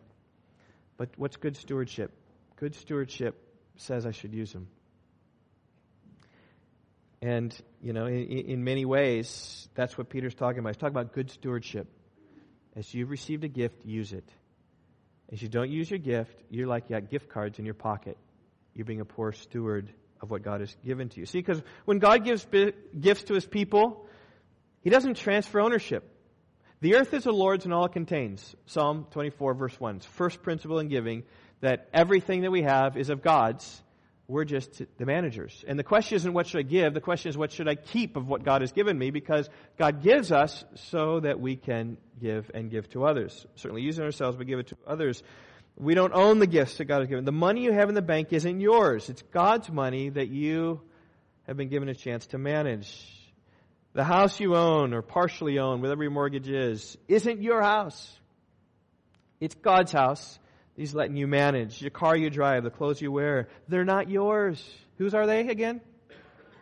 [0.98, 2.12] But what's good stewardship?
[2.56, 3.40] Good stewardship
[3.76, 4.68] says I should use them.
[7.22, 10.70] And, you know, in, in, many ways, that's what Peter's talking about.
[10.70, 11.88] He's talking about good stewardship.
[12.76, 14.30] As you've received a gift, use it.
[15.32, 18.18] As you don't use your gift, you're like you got gift cards in your pocket.
[18.76, 21.26] You're being a poor steward of what God has given to you.
[21.26, 22.46] See, because when God gives
[23.00, 24.08] gifts to his people,
[24.82, 26.14] he doesn't transfer ownership.
[26.80, 28.56] The earth is the Lord's and all it contains.
[28.68, 29.98] Psalm 24, verse 1.
[29.98, 31.24] It's first principle in giving
[31.62, 33.82] that everything that we have is of God's
[34.28, 35.64] we're just the managers.
[35.68, 38.18] And the question isn't what should I give, the question is what should I keep
[38.18, 42.52] of what God has given me because God gives us so that we can give
[42.54, 43.46] and give to others.
[43.56, 45.24] Certainly using ourselves, but give it to others.
[45.78, 47.24] We don't own the gifts that God has given.
[47.24, 49.10] The money you have in the bank isn't yours.
[49.10, 50.82] It's God's money that you
[51.46, 52.92] have been given a chance to manage.
[53.94, 58.12] The house you own or partially own, whatever your mortgage is, isn't your house.
[59.40, 60.40] It's God's house.
[60.78, 61.82] He's letting you manage.
[61.82, 64.64] Your car you drive, the clothes you wear, they're not yours.
[65.00, 65.82] Whose are they again?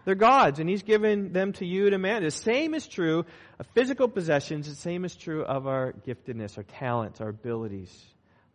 [0.06, 2.24] They're God's, and He's given them to you to manage.
[2.24, 3.26] The same is true
[3.60, 4.70] of physical possessions.
[4.70, 7.92] The same is true of our giftedness, our talents, our abilities,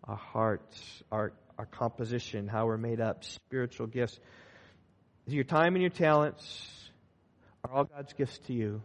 [0.05, 4.18] our hearts, our, our composition, how we're made up, spiritual gifts.
[5.27, 6.90] Your time and your talents
[7.64, 8.81] are all God's gifts to you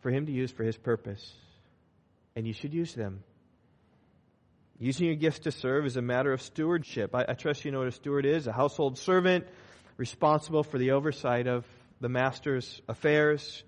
[0.00, 1.32] for Him to use for His purpose.
[2.34, 3.22] And you should use them.
[4.82, 7.14] Using your gifts to serve is a matter of stewardship.
[7.14, 9.46] I, I, trust you know what a steward is a household servant
[9.98, 11.66] responsible for the oversight of
[12.00, 13.62] the master's affairs.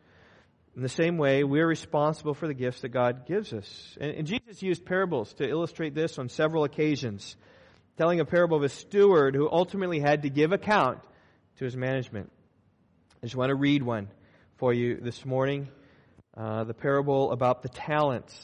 [0.74, 3.98] In the same way, we're responsible for the gifts that God gives us.
[4.00, 7.36] And, and Jesus used parables to illustrate this on several occasions,
[7.98, 10.98] telling a parable of a steward who ultimately had to give account
[11.58, 12.32] to his management.
[13.22, 14.08] I just want to read one
[14.56, 15.68] for you this morning.
[16.34, 18.34] Uh, the parable about the talents.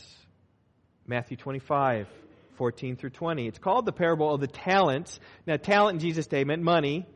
[1.07, 2.07] Matthew 25.
[2.59, 3.47] 14 through 20.
[3.47, 5.19] It's called the parable of the talents.
[5.47, 7.07] Now, talent in Jesus' day meant money,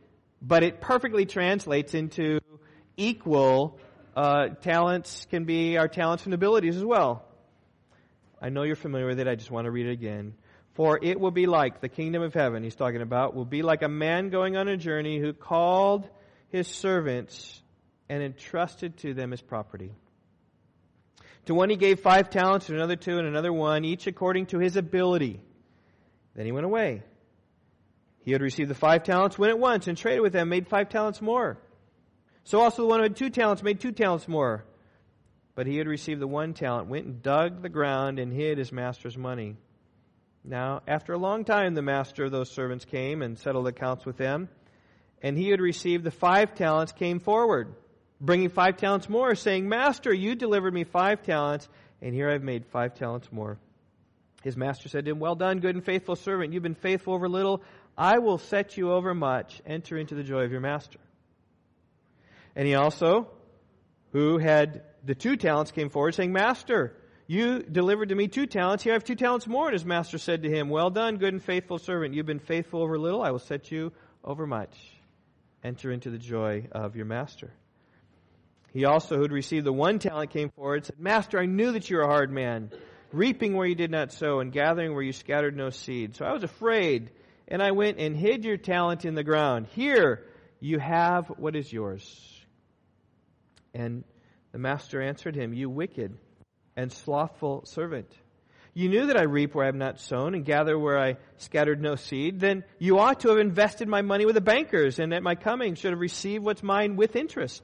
[0.41, 2.39] but it perfectly translates into
[2.97, 3.79] equal
[4.15, 7.25] uh, talents can be our talents and abilities as well.
[8.41, 9.27] I know you're familiar with it.
[9.27, 10.33] I just want to read it again.
[10.73, 13.83] For it will be like the kingdom of heaven, he's talking about, will be like
[13.83, 16.09] a man going on a journey who called
[16.49, 17.61] his servants
[18.09, 19.91] and entrusted to them his property.
[21.45, 24.59] To one he gave five talents, to another two, and another one, each according to
[24.59, 25.41] his ability.
[26.35, 27.03] Then he went away.
[28.23, 30.89] He had received the five talents, went at once and traded with them, made five
[30.89, 31.57] talents more.
[32.45, 34.63] So also the one who had two talents made two talents more.
[35.55, 38.71] But he had received the one talent, went and dug the ground and hid his
[38.71, 39.57] master's money.
[40.43, 44.17] Now, after a long time, the master of those servants came and settled accounts with
[44.17, 44.49] them.
[45.21, 47.75] And he who had received the five talents came forward,
[48.23, 51.67] bringing five talents more, saying, Master, you delivered me five talents,
[52.01, 53.59] and here I've made five talents more.
[54.43, 56.53] His master said to him, Well done, good and faithful servant.
[56.53, 57.61] You've been faithful over little.
[57.97, 59.61] I will set you over much.
[59.65, 60.99] Enter into the joy of your master.
[62.55, 63.27] And he also,
[64.11, 66.95] who had the two talents, came forward, saying, Master,
[67.27, 68.83] you delivered to me two talents.
[68.83, 69.67] Here I have two talents more.
[69.67, 72.13] And his master said to him, Well done, good and faithful servant.
[72.13, 73.21] You've been faithful over little.
[73.21, 73.91] I will set you
[74.23, 74.77] over much.
[75.63, 77.53] Enter into the joy of your master.
[78.73, 81.71] He also, who had received the one talent, came forward and said, Master, I knew
[81.73, 82.71] that you were a hard man,
[83.11, 86.15] reaping where you did not sow, and gathering where you scattered no seed.
[86.15, 87.11] So I was afraid,
[87.47, 89.67] and I went and hid your talent in the ground.
[89.73, 90.25] Here
[90.59, 92.03] you have what is yours.
[93.75, 94.03] And
[94.51, 96.17] the master answered him, You wicked
[96.75, 98.11] and slothful servant.
[98.73, 101.79] You knew that I reap where I have not sown and gather where I scattered
[101.79, 102.39] no seed.
[102.39, 105.75] Then you ought to have invested my money with the bankers, and at my coming
[105.75, 107.61] should have received what's mine with interest.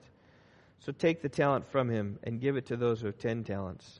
[0.80, 4.00] So take the talent from him and give it to those who have ten talents.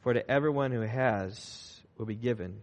[0.00, 2.60] For to everyone who has will be given,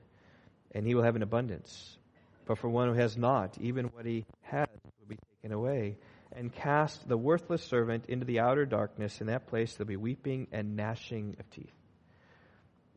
[0.73, 1.97] and he will have an abundance.
[2.45, 4.67] But for one who has not, even what he has
[4.99, 5.97] will be taken away.
[6.33, 9.21] And cast the worthless servant into the outer darkness.
[9.21, 11.73] In that place there'll be weeping and gnashing of teeth.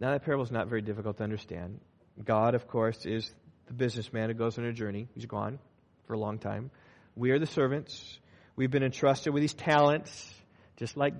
[0.00, 1.80] Now, that parable is not very difficult to understand.
[2.22, 3.30] God, of course, is
[3.66, 5.08] the businessman who goes on a journey.
[5.14, 5.58] He's gone
[6.06, 6.70] for a long time.
[7.16, 8.18] We are the servants.
[8.56, 10.32] We've been entrusted with these talents,
[10.76, 11.14] just like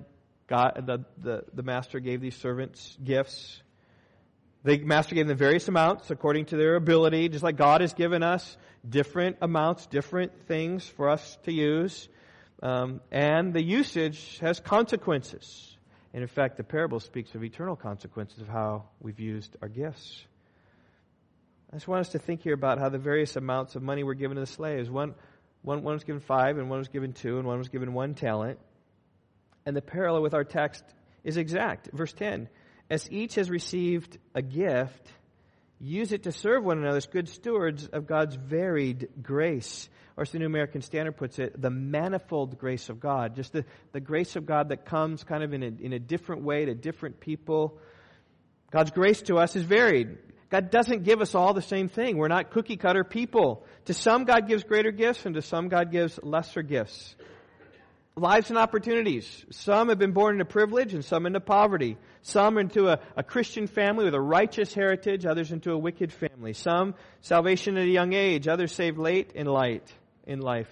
[0.47, 3.61] God, the, the, the master gave these servants gifts.
[4.63, 8.23] The master gave them various amounts according to their ability, just like God has given
[8.23, 12.09] us different amounts, different things for us to use.
[12.61, 15.77] Um, and the usage has consequences.
[16.13, 20.23] And in fact, the parable speaks of eternal consequences of how we've used our gifts.
[21.71, 24.13] I just want us to think here about how the various amounts of money were
[24.13, 24.89] given to the slaves.
[24.89, 25.13] One,
[25.61, 28.13] one, one was given five, and one was given two, and one was given one
[28.13, 28.59] talent.
[29.65, 30.83] And the parallel with our text
[31.23, 31.89] is exact.
[31.91, 32.47] Verse 10
[32.89, 35.11] As each has received a gift,
[35.79, 40.31] use it to serve one another as good stewards of God's varied grace or as
[40.31, 43.35] the New American Standard puts it, the manifold grace of God.
[43.35, 46.43] Just the, the grace of God that comes kind of in a, in a different
[46.43, 47.79] way to different people.
[48.71, 50.17] God's grace to us is varied.
[50.49, 52.17] God doesn't give us all the same thing.
[52.17, 53.65] We're not cookie cutter people.
[53.85, 57.15] To some, God gives greater gifts, and to some, God gives lesser gifts.
[58.17, 59.45] Lives and opportunities.
[59.49, 61.97] Some have been born into privilege, and some into poverty.
[62.21, 66.53] Some into a, a Christian family with a righteous heritage, others into a wicked family.
[66.53, 69.91] Some salvation at a young age, others saved late in light
[70.25, 70.69] in life.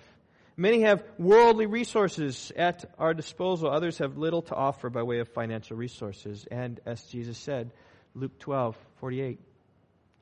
[0.56, 3.70] Many have worldly resources at our disposal.
[3.70, 6.46] Others have little to offer by way of financial resources.
[6.50, 7.72] And as Jesus said,
[8.16, 9.40] Luke 12, 48,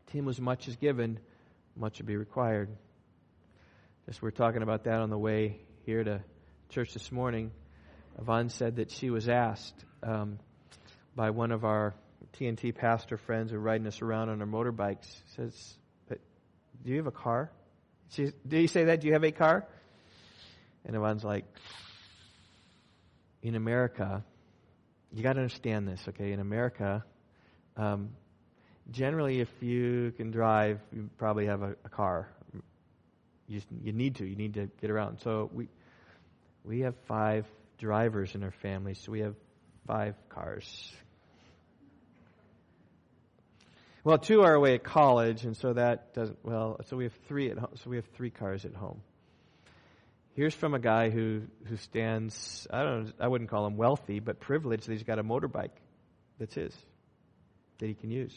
[0.07, 1.19] to him was much is given,
[1.75, 2.69] much will be required.
[4.07, 6.21] Just we are talking about that on the way here to
[6.71, 7.51] church this morning.
[8.17, 10.39] Yvonne said that she was asked um,
[11.15, 11.93] by one of our
[12.39, 15.07] TNT pastor friends who are riding us around on our motorbikes.
[15.35, 15.53] Says,
[16.07, 16.19] "But
[16.83, 17.51] do you have a car?"
[18.11, 19.01] She, do you say that?
[19.01, 19.67] Do you have a car?
[20.85, 21.45] And Yvonne's like,
[23.41, 24.23] in America,
[25.13, 26.31] you got to understand this, okay?
[26.31, 27.03] In America,
[27.77, 28.09] um,
[28.91, 32.29] generally, if you can drive, you probably have a, a car.
[33.47, 34.25] You, you need to.
[34.25, 35.19] You need to get around.
[35.19, 35.67] So we
[36.63, 37.45] we have five
[37.77, 39.35] drivers in our family, so we have
[39.87, 40.91] five cars.
[44.03, 46.39] Well, two are away at college, and so that doesn't.
[46.43, 47.71] Well, so we have three at home.
[47.83, 49.01] So we have three cars at home.
[50.33, 52.67] Here's from a guy who who stands.
[52.71, 53.13] I don't.
[53.19, 54.87] I wouldn't call him wealthy, but privileged.
[54.87, 55.77] That he's got a motorbike
[56.39, 56.75] that's his
[57.77, 58.35] that he can use.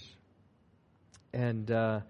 [1.33, 2.01] And uh,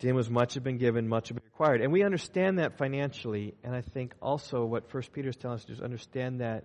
[0.00, 3.54] to was much have been given, much have been required, and we understand that financially.
[3.64, 6.64] And I think also what First Peter is telling us is understand that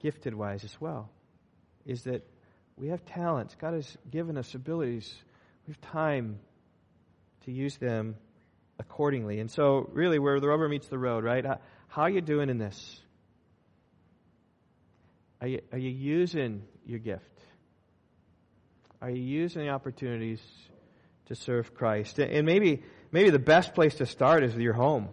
[0.00, 1.10] gifted wise as well,
[1.84, 2.24] is that
[2.76, 3.56] we have talents.
[3.60, 5.12] God has given us abilities.
[5.66, 6.38] We have time
[7.46, 8.14] to use them
[8.78, 9.40] accordingly.
[9.40, 11.44] And so, really, where the rubber meets the road, right?
[11.44, 11.58] How,
[11.88, 13.00] how are you doing in this?
[15.40, 17.24] Are you, are you using your gift?
[19.00, 20.40] Are you using the opportunities
[21.26, 22.20] to serve Christ?
[22.20, 25.08] And maybe, maybe the best place to start is your home.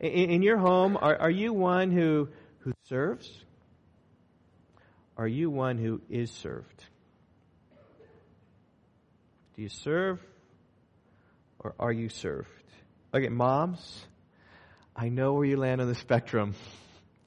[0.00, 2.28] In, in your home, are, are you one who,
[2.60, 3.30] who serves?
[5.16, 6.84] Are you one who is served?
[9.56, 10.20] Do you serve
[11.58, 12.48] or are you served?
[13.12, 14.06] Okay, moms,
[14.94, 16.54] I know where you land on the spectrum,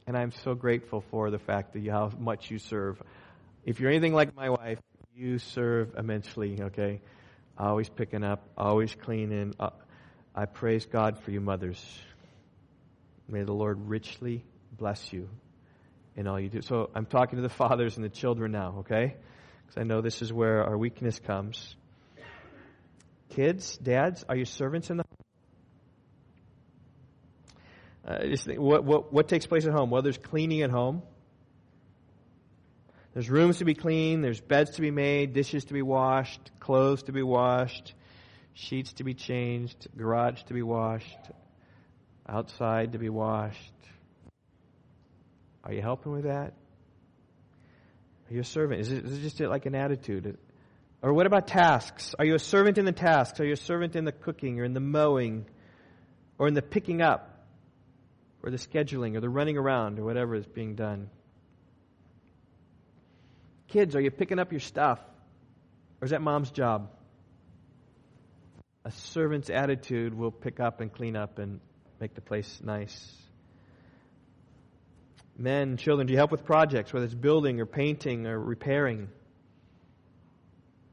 [0.07, 3.01] and I'm so grateful for the fact that you, how much you serve.
[3.65, 4.79] If you're anything like my wife,
[5.15, 7.01] you serve immensely, okay?
[7.57, 9.53] Always picking up, always cleaning.
[9.59, 9.69] Uh,
[10.35, 11.83] I praise God for you, mothers.
[13.27, 14.43] May the Lord richly
[14.77, 15.29] bless you
[16.15, 16.61] in all you do.
[16.61, 19.15] So I'm talking to the fathers and the children now, okay?
[19.65, 21.75] Because I know this is where our weakness comes.
[23.29, 25.17] Kids, dads, are you servants in the home?
[28.03, 29.89] Uh, just think, what, what, what takes place at home?
[29.89, 31.03] Well, there's cleaning at home.
[33.13, 37.03] There's rooms to be cleaned, there's beds to be made, dishes to be washed, clothes
[37.03, 37.93] to be washed,
[38.53, 41.19] sheets to be changed, garage to be washed,
[42.27, 43.73] outside to be washed.
[45.63, 46.53] Are you helping with that?
[48.29, 48.79] Are you a servant?
[48.79, 50.37] Is it, is it just like an attitude?
[51.01, 52.15] Or what about tasks?
[52.17, 53.41] Are you a servant in the tasks?
[53.41, 55.45] Are you a servant in the cooking or in the mowing
[56.37, 57.45] or in the picking up
[58.41, 61.09] or the scheduling or the running around or whatever is being done?
[63.71, 64.99] Kids, are you picking up your stuff?
[66.01, 66.89] Or is that mom's job?
[68.83, 71.61] A servant's attitude will pick up and clean up and
[71.99, 73.15] make the place nice.
[75.37, 79.07] Men, children, do you help with projects, whether it's building or painting or repairing?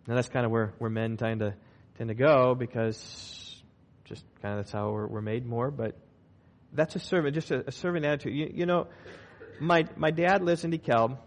[0.06, 1.54] Now that's kind of where, where men tend to
[1.96, 2.96] tend to go because
[4.04, 5.70] just kind of that's how we're, we're made more.
[5.70, 5.96] But
[6.72, 8.34] that's a servant, just a, a servant attitude.
[8.34, 8.86] You, you, know,
[9.60, 11.18] my my dad lives in DeKalb,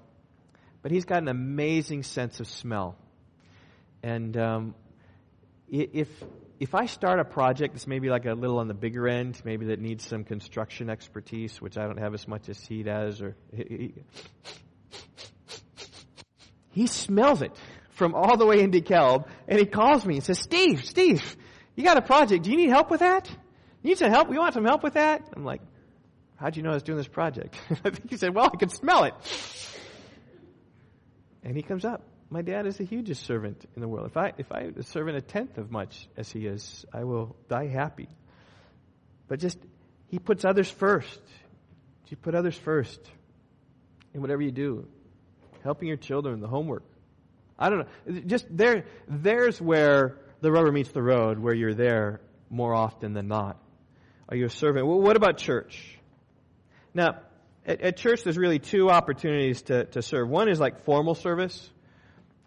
[0.82, 2.98] but he's got an amazing sense of smell.
[4.04, 4.76] And um,
[5.70, 6.10] if
[6.60, 9.66] if I start a project that's maybe like a little on the bigger end, maybe
[9.68, 13.36] that needs some construction expertise, which I don't have as much as he does, or
[13.52, 13.96] he,
[16.70, 17.52] he, smells it
[17.90, 21.36] from all the way in DeKalb, and he calls me and says, Steve, Steve,
[21.76, 22.44] you got a project.
[22.44, 23.28] Do you need help with that?
[23.82, 24.30] You need some help?
[24.30, 25.28] We want some help with that?
[25.36, 25.62] I'm like,
[26.36, 27.56] how'd you know I was doing this project?
[27.72, 29.16] I think he said, well, I could smell it.
[31.44, 32.04] And he comes up.
[32.30, 34.08] My dad is the hugest servant in the world.
[34.08, 37.68] If I, if I serve a tenth of much as he is, I will die
[37.68, 38.08] happy.
[39.28, 39.58] But just,
[40.08, 41.20] he puts others first.
[42.08, 43.00] You put others first
[44.14, 44.88] in whatever you do.
[45.64, 46.84] Helping your children, the homework.
[47.58, 48.22] I don't know.
[48.26, 52.20] Just there, there's where the rubber meets the road, where you're there
[52.50, 53.58] more often than not.
[54.28, 54.88] Are you a servant?
[54.88, 55.98] Well, what about church?
[56.94, 57.20] Now,
[57.66, 60.30] at, at, church, there's really two opportunities to, to serve.
[60.30, 61.70] One is like formal service,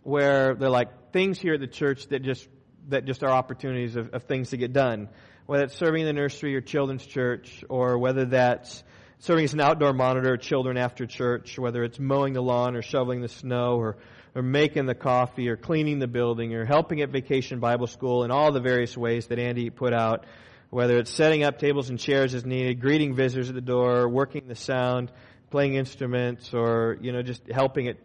[0.03, 2.47] where they're like things here at the church that just
[2.89, 5.09] that just are opportunities of, of things to get done.
[5.47, 8.83] Whether it's serving in the nursery or children's church, or whether that's
[9.21, 13.21] serving as an outdoor monitor, children after church, whether it's mowing the lawn or shoveling
[13.23, 13.97] the snow or,
[14.35, 18.31] or making the coffee or cleaning the building or helping at Vacation Bible School in
[18.31, 20.27] all the various ways that Andy put out
[20.75, 24.49] whether it's setting up tables and chairs as needed, greeting visitors at the door, working
[24.49, 25.13] the sound,
[25.51, 28.05] playing instruments, or, you know, just helping it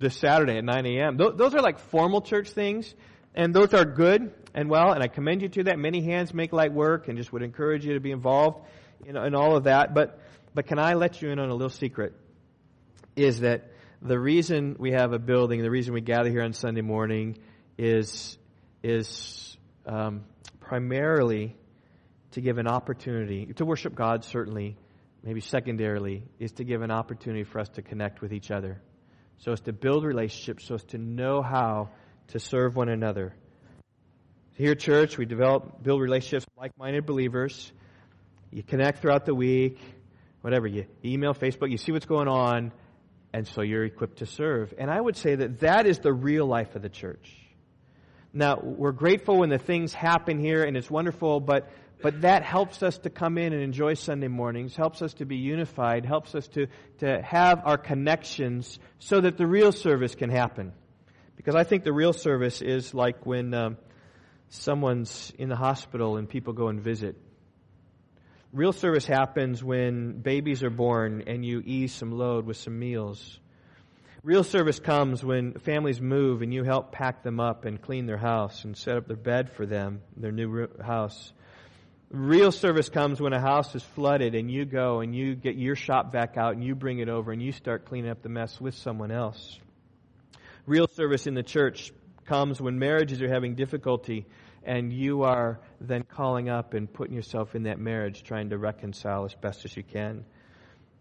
[0.00, 1.16] this Saturday at 9 a.m.
[1.16, 2.94] Those are like formal church things,
[3.34, 5.78] and those are good and well, and I commend you to that.
[5.78, 8.66] Many hands make light work, and just would encourage you to be involved
[9.06, 9.94] in, in all of that.
[9.94, 10.20] But,
[10.52, 12.12] but can I let you in on a little secret?
[13.16, 13.70] Is that
[14.02, 17.38] the reason we have a building, the reason we gather here on Sunday morning
[17.78, 18.36] is,
[18.82, 20.26] is um,
[20.60, 21.56] primarily
[22.34, 24.76] to give an opportunity to worship God, certainly,
[25.22, 28.80] maybe secondarily, is to give an opportunity for us to connect with each other.
[29.38, 31.90] So as to build relationships, so as to know how
[32.28, 33.34] to serve one another.
[34.56, 37.72] Here at church, we develop, build relationships with like-minded believers.
[38.52, 39.78] You connect throughout the week,
[40.40, 40.66] whatever.
[40.66, 42.72] You email, Facebook, you see what's going on,
[43.32, 44.72] and so you're equipped to serve.
[44.78, 47.32] And I would say that that is the real life of the church.
[48.32, 51.70] Now, we're grateful when the things happen here, and it's wonderful, but
[52.04, 55.36] but that helps us to come in and enjoy Sunday mornings, helps us to be
[55.36, 56.66] unified, helps us to,
[56.98, 60.74] to have our connections so that the real service can happen.
[61.34, 63.78] Because I think the real service is like when um,
[64.50, 67.16] someone's in the hospital and people go and visit.
[68.52, 73.40] Real service happens when babies are born and you ease some load with some meals.
[74.22, 78.18] Real service comes when families move and you help pack them up and clean their
[78.18, 81.32] house and set up their bed for them, their new house.
[82.14, 85.74] Real service comes when a house is flooded and you go and you get your
[85.74, 88.60] shop vac out and you bring it over and you start cleaning up the mess
[88.60, 89.58] with someone else.
[90.64, 91.92] Real service in the church
[92.24, 94.26] comes when marriages are having difficulty
[94.62, 99.24] and you are then calling up and putting yourself in that marriage trying to reconcile
[99.24, 100.24] as best as you can.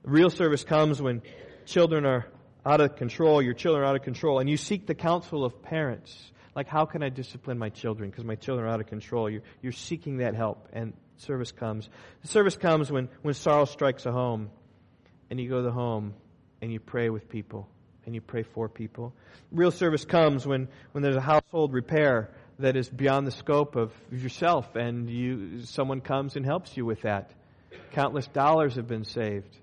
[0.02, 1.22] Real service comes when
[1.68, 2.26] children are
[2.66, 5.62] out of control, your children are out of control, and you seek the counsel of
[5.62, 6.32] parents.
[6.56, 8.10] Like, how can I discipline my children?
[8.10, 9.30] Because my children are out of control.
[9.30, 10.70] You're, you're seeking that help.
[10.74, 11.90] And service comes.
[12.22, 14.50] The service comes when, when sorrow strikes a home
[15.30, 16.14] and you go to the home
[16.62, 17.68] and you pray with people
[18.06, 19.14] and you pray for people.
[19.52, 22.30] Real service comes when, when there's a household repair
[22.60, 27.02] that is beyond the scope of yourself, and you, someone comes and helps you with
[27.02, 27.32] that.
[27.92, 29.58] Countless dollars have been saved.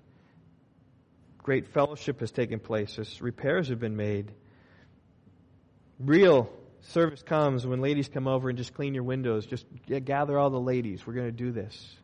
[1.37, 4.31] Great fellowship has taken place as repairs have been made.
[5.99, 6.51] Real
[6.81, 9.45] service comes when ladies come over and just clean your windows.
[9.45, 9.65] Just
[10.05, 11.05] gather all the ladies.
[11.05, 11.95] We're going to do this.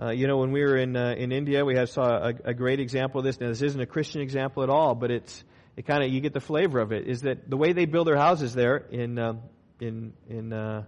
[0.00, 2.54] Uh, you know, when we were in uh, in India, we had, saw a, a,
[2.54, 3.38] great example of this.
[3.38, 5.44] Now, this isn't a Christian example at all, but it's
[5.76, 7.06] it kind of you get the flavor of it.
[7.06, 9.34] Is that the way they build their houses there in uh,
[9.80, 10.84] in in uh,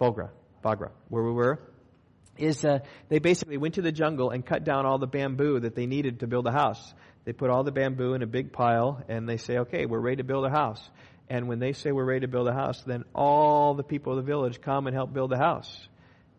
[0.00, 0.30] Bogra,
[0.64, 1.60] Bagra, where we were?
[2.36, 5.76] Is uh, they basically went to the jungle and cut down all the bamboo that
[5.76, 6.92] they needed to build a house.
[7.24, 10.16] They put all the bamboo in a big pile, and they say, "Okay, we're ready
[10.16, 10.82] to build a house."
[11.28, 14.16] And when they say we're ready to build a house, then all the people of
[14.16, 15.88] the village come and help build the house.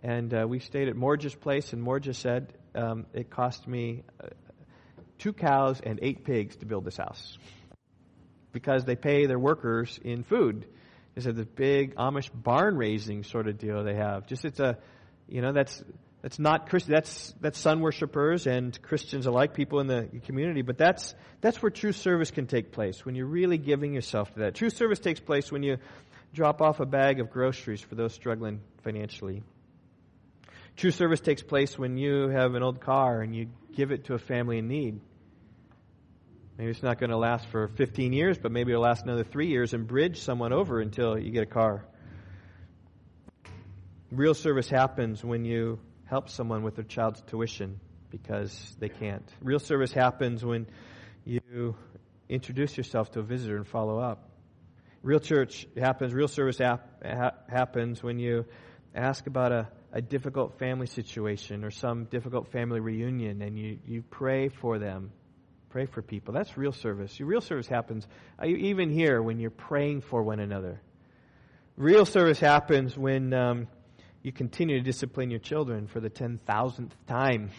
[0.04, 4.28] And uh, we stayed at Morge's place, and Morge said um, it cost me uh,
[5.18, 7.38] two cows and eight pigs to build this house
[8.52, 10.68] because they pay their workers in food.
[11.16, 14.28] They said this big Amish barn raising sort of deal they have.
[14.28, 14.78] Just it's a,
[15.28, 15.84] you know, that's
[16.26, 16.92] that's not Christian.
[16.92, 20.64] That's that's sun worshippers and Christians alike, people in the community.
[20.64, 24.40] But that's that's where true service can take place when you're really giving yourself to
[24.40, 24.56] that.
[24.56, 25.78] True service takes place when you
[26.34, 29.44] drop off a bag of groceries for those struggling financially.
[30.76, 34.16] True service takes place when you have an old car and you give it to
[34.16, 35.00] a family in need.
[36.58, 39.50] Maybe it's not going to last for 15 years, but maybe it'll last another three
[39.50, 41.86] years and bridge someone over until you get a car.
[44.10, 47.80] Real service happens when you help someone with their child's tuition
[48.10, 49.28] because they can't.
[49.42, 50.68] Real service happens when
[51.24, 51.76] you
[52.30, 54.30] introduce yourself to a visitor and follow up.
[55.02, 56.80] Real church happens, real service ha-
[57.48, 58.46] happens when you
[58.96, 64.02] ask about a a difficult family situation or some difficult family reunion and you, you
[64.02, 65.10] pray for them.
[65.70, 66.34] Pray for people.
[66.34, 67.18] That's real service.
[67.22, 68.06] Real service happens
[68.38, 70.82] uh, even here when you're praying for one another.
[71.78, 73.68] Real service happens when um,
[74.26, 77.52] you continue to discipline your children for the 10,000th time,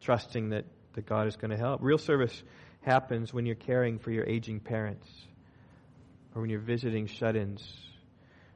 [0.00, 0.64] trusting that,
[0.94, 1.80] that God is going to help.
[1.82, 2.42] Real service
[2.80, 5.06] happens when you're caring for your aging parents
[6.34, 7.62] or when you're visiting shut ins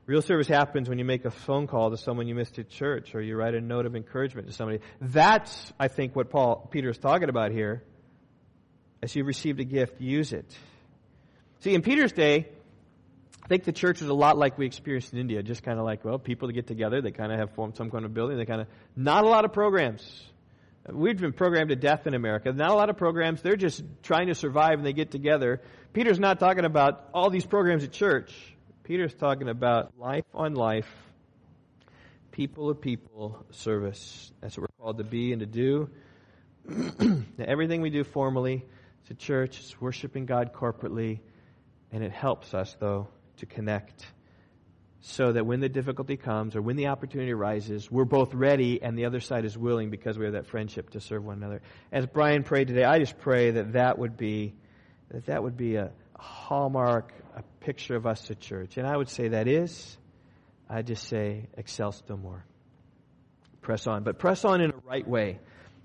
[0.07, 3.15] Real service happens when you make a phone call to someone you missed at church
[3.15, 4.81] or you write a note of encouragement to somebody.
[5.01, 7.85] That's, I think, what Paul Peter is talking about here.
[9.03, 10.53] As you received a gift, use it.
[11.61, 12.49] See, in Peter's day,
[13.51, 16.05] think the church is a lot like we experienced in India, just kind of like,
[16.05, 18.61] well, people get together, they kind of have formed some kind of building, they kind
[18.61, 20.23] of, not a lot of programs.
[20.89, 22.53] We've been programmed to death in America.
[22.53, 23.43] Not a lot of programs.
[23.43, 25.61] They're just trying to survive and they get together.
[25.93, 28.33] Peter's not talking about all these programs at church.
[28.85, 30.89] Peter's talking about life on life,
[32.31, 34.31] people of people service.
[34.41, 35.91] That's what we're called to be and to do.
[37.45, 38.65] everything we do formally,
[39.03, 41.19] it's a church, it's worshiping God corporately,
[41.91, 43.09] and it helps us, though,
[43.41, 44.07] to connect
[45.03, 48.99] so that when the difficulty comes or when the opportunity arises, we're both ready and
[48.99, 51.63] the other side is willing because we have that friendship to serve one another.
[51.91, 54.55] As Brian prayed today, I just pray that that would be
[55.11, 58.77] that that would be a hallmark, a picture of us at church.
[58.77, 59.97] And I would say that is,
[60.69, 62.45] I just say, excel still more.
[63.61, 64.05] Press on.
[64.05, 65.41] But press on in a right way.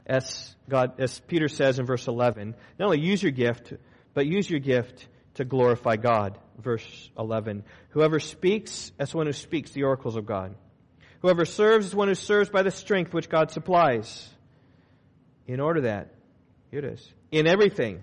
[0.06, 3.74] As God, as Peter says in verse 11, not only use your gift,
[4.14, 6.38] but use your gift to glorify God.
[6.60, 7.64] Verse 11.
[7.90, 10.56] Whoever speaks, as one who speaks the oracles of God.
[11.22, 14.30] Whoever serves is one who serves by the strength which God supplies.
[15.48, 16.14] In order that,
[16.72, 18.02] here it is, in everything,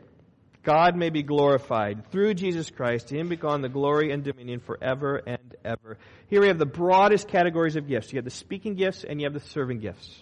[0.63, 3.09] God may be glorified through Jesus Christ.
[3.09, 5.99] To him be gone the glory and dominion forever and ever.
[6.29, 8.13] Here we have the broadest categories of gifts.
[8.13, 10.21] You have the speaking gifts and you have the serving gifts.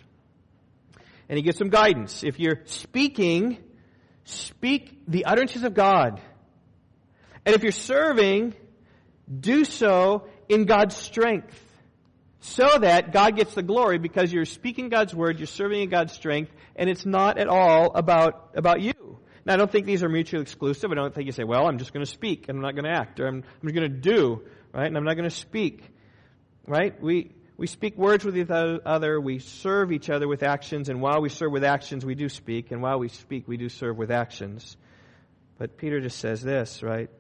[1.29, 2.25] And he gives some guidance.
[2.25, 3.59] If you're speaking,
[4.25, 6.21] speak the utterances of God.
[7.51, 8.55] And if you're serving,
[9.28, 11.61] do so in God's strength.
[12.38, 16.12] So that God gets the glory because you're speaking God's word, you're serving in God's
[16.12, 19.18] strength, and it's not at all about, about you.
[19.44, 20.92] Now, I don't think these are mutually exclusive.
[20.92, 22.84] I don't think you say, well, I'm just going to speak and I'm not going
[22.84, 24.42] to act, or I'm, I'm just going to do,
[24.72, 24.86] right?
[24.86, 25.82] And I'm not going to speak,
[26.68, 27.03] right?
[27.03, 29.20] We, we speak words with each other.
[29.20, 30.88] We serve each other with actions.
[30.88, 32.70] And while we serve with actions, we do speak.
[32.70, 34.76] And while we speak, we do serve with actions.
[35.59, 37.11] But Peter just says this, right?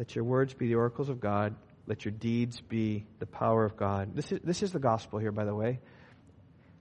[0.00, 1.54] Let your words be the oracles of God.
[1.86, 4.16] Let your deeds be the power of God.
[4.16, 5.78] This is, this is the gospel here, by the way.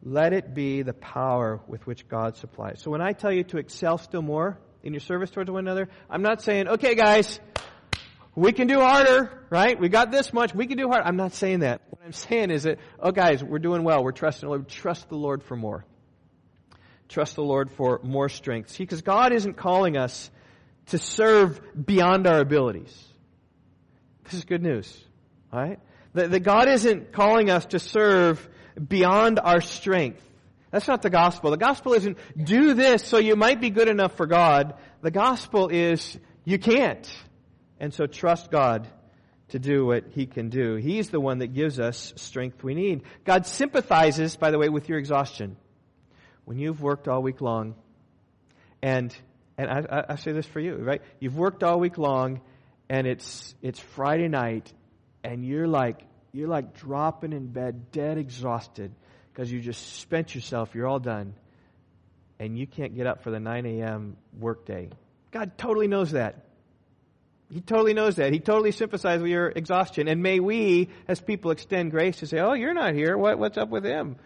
[0.02, 2.80] Let it be the power with which God supplies.
[2.82, 5.90] So when I tell you to excel still more, in your service towards one another.
[6.10, 7.40] I'm not saying, okay, guys,
[8.36, 9.78] we can do harder, right?
[9.80, 10.56] We got this much.
[10.56, 11.06] We can do harder.
[11.06, 11.82] I'm not saying that.
[11.90, 14.04] What I'm saying is that, oh, guys, we're doing well.
[14.04, 14.70] We're trusting the Lord.
[14.70, 15.86] Trust the Lord for more.
[17.10, 18.70] Trust the Lord for more strength.
[18.70, 20.30] See, because God isn't calling us
[20.88, 23.09] to serve beyond our abilities.
[24.30, 24.96] This is good news,
[25.52, 25.80] right?
[26.14, 28.48] That, that God isn't calling us to serve
[28.88, 30.24] beyond our strength.
[30.70, 31.50] That's not the gospel.
[31.50, 34.76] The gospel isn't do this so you might be good enough for God.
[35.02, 37.12] The gospel is you can't.
[37.80, 38.88] And so trust God
[39.48, 40.76] to do what He can do.
[40.76, 43.02] He's the one that gives us strength we need.
[43.26, 45.58] God sympathizes, by the way, with your exhaustion.
[46.46, 47.74] When you've worked all week long,
[48.84, 49.16] and
[49.58, 51.02] and I, I say this for you, right?
[51.20, 52.42] You've worked all week long,
[52.90, 54.74] and it's it's Friday night,
[55.24, 58.92] and you're like you're like dropping in bed, dead exhausted
[59.32, 61.34] because you just spent yourself, you're all done,
[62.40, 64.18] and you can't get up for the 9 a.m.
[64.38, 64.90] workday.
[65.32, 66.46] God totally knows that.
[67.52, 68.32] He totally knows that.
[68.32, 70.08] He totally sympathizes with your exhaustion.
[70.08, 73.18] And may we, as people, extend grace to say, oh, you're not here.
[73.18, 74.18] What, what's up with him?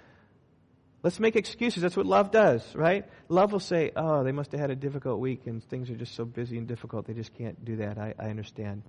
[1.04, 1.84] Let's make excuses.
[1.84, 3.06] That's what love does, right?
[3.28, 6.16] Love will say, oh, they must have had a difficult week and things are just
[6.16, 7.06] so busy and difficult.
[7.06, 7.97] They just can't do that.
[7.97, 8.84] I, I understand.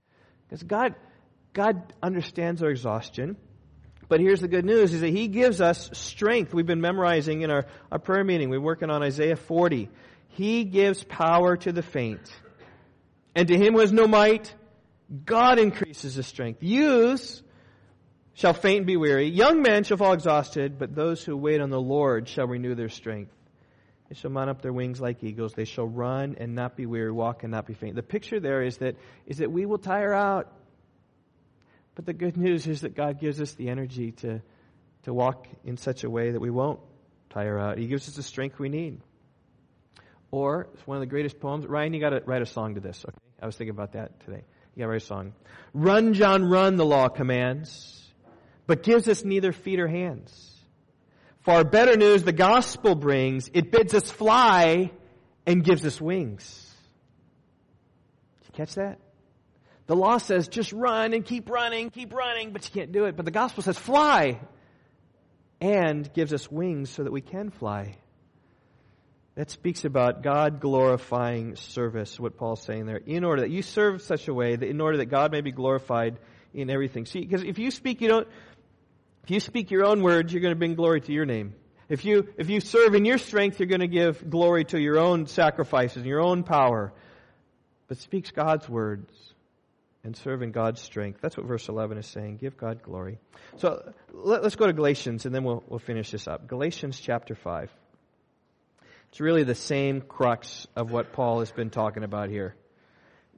[0.47, 0.95] Because God,
[1.53, 3.37] God understands our exhaustion.
[4.09, 6.55] But here's the good news is that He gives us strength.
[6.55, 8.49] We've been memorizing in our, our prayer meeting.
[8.49, 9.89] We're working on Isaiah 40.
[10.29, 12.33] He gives power to the faint.
[13.35, 14.55] And to him who has no might,
[15.25, 16.62] God increases his strength.
[16.62, 17.43] Youths
[18.35, 19.28] shall faint and be weary.
[19.28, 22.89] Young men shall fall exhausted, but those who wait on the Lord shall renew their
[22.89, 23.32] strength.
[24.09, 25.55] They shall mount up their wings like eagles.
[25.55, 27.95] They shall run and not be weary, walk and not be faint.
[27.95, 30.53] The picture there is that, is that we will tire out.
[31.95, 34.43] But the good news is that God gives us the energy to,
[35.05, 36.80] to walk in such a way that we won't
[37.30, 37.78] tire out.
[37.78, 39.01] He gives us the strength we need.
[40.30, 41.64] Or, it's one of the greatest poems.
[41.64, 43.16] Ryan, you got to write a song to this, okay?
[43.41, 44.43] I was thinking about that today.
[44.74, 45.32] You got to write a song.
[45.72, 48.04] Run, John, run, the law commands,
[48.67, 50.51] but gives us neither feet or hands.
[51.41, 53.51] Far better news the gospel brings.
[53.53, 54.91] It bids us fly
[55.47, 56.75] and gives us wings.
[58.41, 58.99] Did you catch that?
[59.87, 63.17] The law says just run and keep running, keep running, but you can't do it.
[63.17, 64.41] But the gospel says fly
[65.61, 67.97] and gives us wings so that we can fly.
[69.35, 72.99] That speaks about God glorifying service, what Paul's saying there.
[73.05, 75.51] In order that you serve such a way that in order that God may be
[75.51, 76.19] glorified
[76.55, 77.05] in everything.
[77.05, 78.29] See, because if you speak, you don't,
[79.25, 81.55] if you speak your own words, you're going to bring glory to your name.
[81.89, 84.99] If you, if you serve in your strength, you're going to give glory to your
[84.99, 86.93] own sacrifices and your own power.
[87.89, 89.11] But speaks God's words
[90.03, 91.20] and serve in God's strength.
[91.22, 92.37] That's what verse 11 is saying.
[92.37, 93.18] Give God glory.
[93.57, 96.47] So let, us go to Galatians and then we'll, we'll finish this up.
[96.47, 97.70] Galatians chapter 5.
[99.09, 102.57] It's really the same crux of what Paul has been talking about here.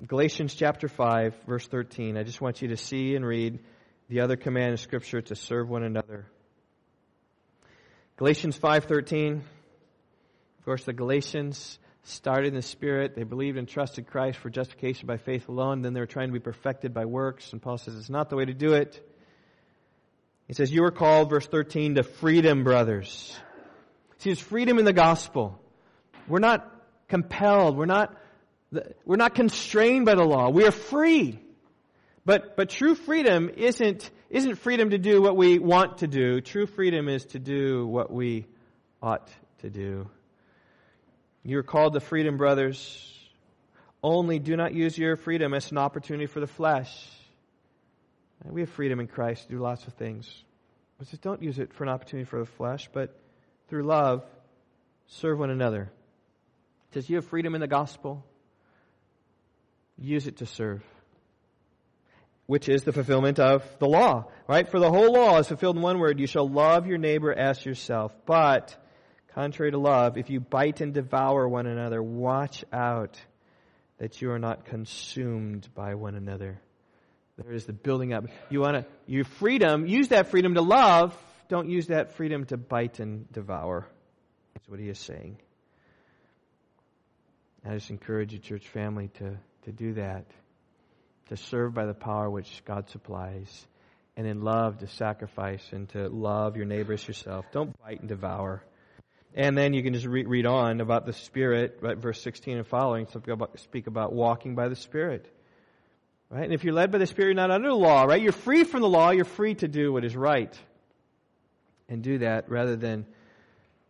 [0.05, 2.17] Galatians chapter 5, verse 13.
[2.17, 3.61] I just want you to see and read
[4.09, 6.27] the other command in Scripture to serve one another.
[8.17, 9.43] Galatians 5:13.
[10.59, 13.15] Of course, the Galatians started in the Spirit.
[13.15, 15.83] They believed and trusted Christ for justification by faith alone.
[15.83, 17.53] Then they were trying to be perfected by works.
[17.53, 19.01] And Paul says it's not the way to do it.
[20.47, 23.37] He says, You are called, verse 13, to freedom, brothers.
[24.19, 25.61] See, there's freedom in the gospel.
[26.29, 26.73] We're not
[27.09, 27.77] compelled.
[27.77, 28.17] We're not,
[29.05, 30.49] we're not constrained by the law.
[30.49, 31.41] We are free.
[32.27, 36.41] But, but true freedom isn't, isn't freedom to do what we want to do.
[36.41, 38.47] True freedom is to do what we
[39.01, 40.11] ought to do.
[41.45, 43.13] You're called to freedom, brothers.
[44.03, 46.93] Only do not use your freedom as an opportunity for the flesh.
[48.45, 50.29] We have freedom in Christ to do lots of things.
[50.99, 53.17] But just don't use it for an opportunity for the flesh, but
[53.69, 54.25] through love,
[55.07, 55.93] serve one another.
[56.93, 58.25] Says you have freedom in the gospel.
[59.97, 60.83] Use it to serve.
[62.47, 64.69] Which is the fulfillment of the law, right?
[64.69, 66.21] For the whole law is fulfilled in one word.
[66.21, 68.13] You shall love your neighbor as yourself.
[68.25, 68.77] But
[69.37, 73.21] Contrary to love, if you bite and devour one another, watch out
[73.99, 76.59] that you are not consumed by one another.
[77.37, 78.25] There is the building up.
[78.49, 81.15] You want to, your freedom, use that freedom to love.
[81.51, 83.87] Don't use that freedom to bite and devour.
[84.55, 85.37] That's what he is saying.
[87.63, 89.37] I just encourage you, church family, to,
[89.67, 90.25] to do that.
[91.29, 93.67] To serve by the power which God supplies.
[94.17, 97.45] And in love to sacrifice and to love your neighbors yourself.
[97.53, 98.63] Don't bite and devour.
[99.35, 102.67] And then you can just re- read on about the Spirit, right, verse 16 and
[102.67, 105.31] following, about, speak about walking by the Spirit.
[106.31, 106.45] Right?
[106.45, 108.21] And if you're led by the Spirit, you're not under the law, right?
[108.21, 110.59] You're free from the law, you're free to do what is right.
[111.89, 113.07] And do that rather than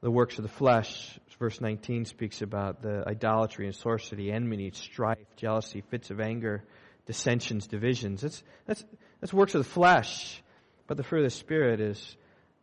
[0.00, 1.18] the works of the flesh.
[1.38, 6.64] Verse 19 speaks about the idolatry and sorcery, enmity, strife, jealousy, fits of anger,
[7.06, 8.20] dissensions, divisions.
[8.20, 8.84] That's, that's,
[9.20, 10.42] that's works of the flesh.
[10.86, 12.16] But the fruit of the Spirit is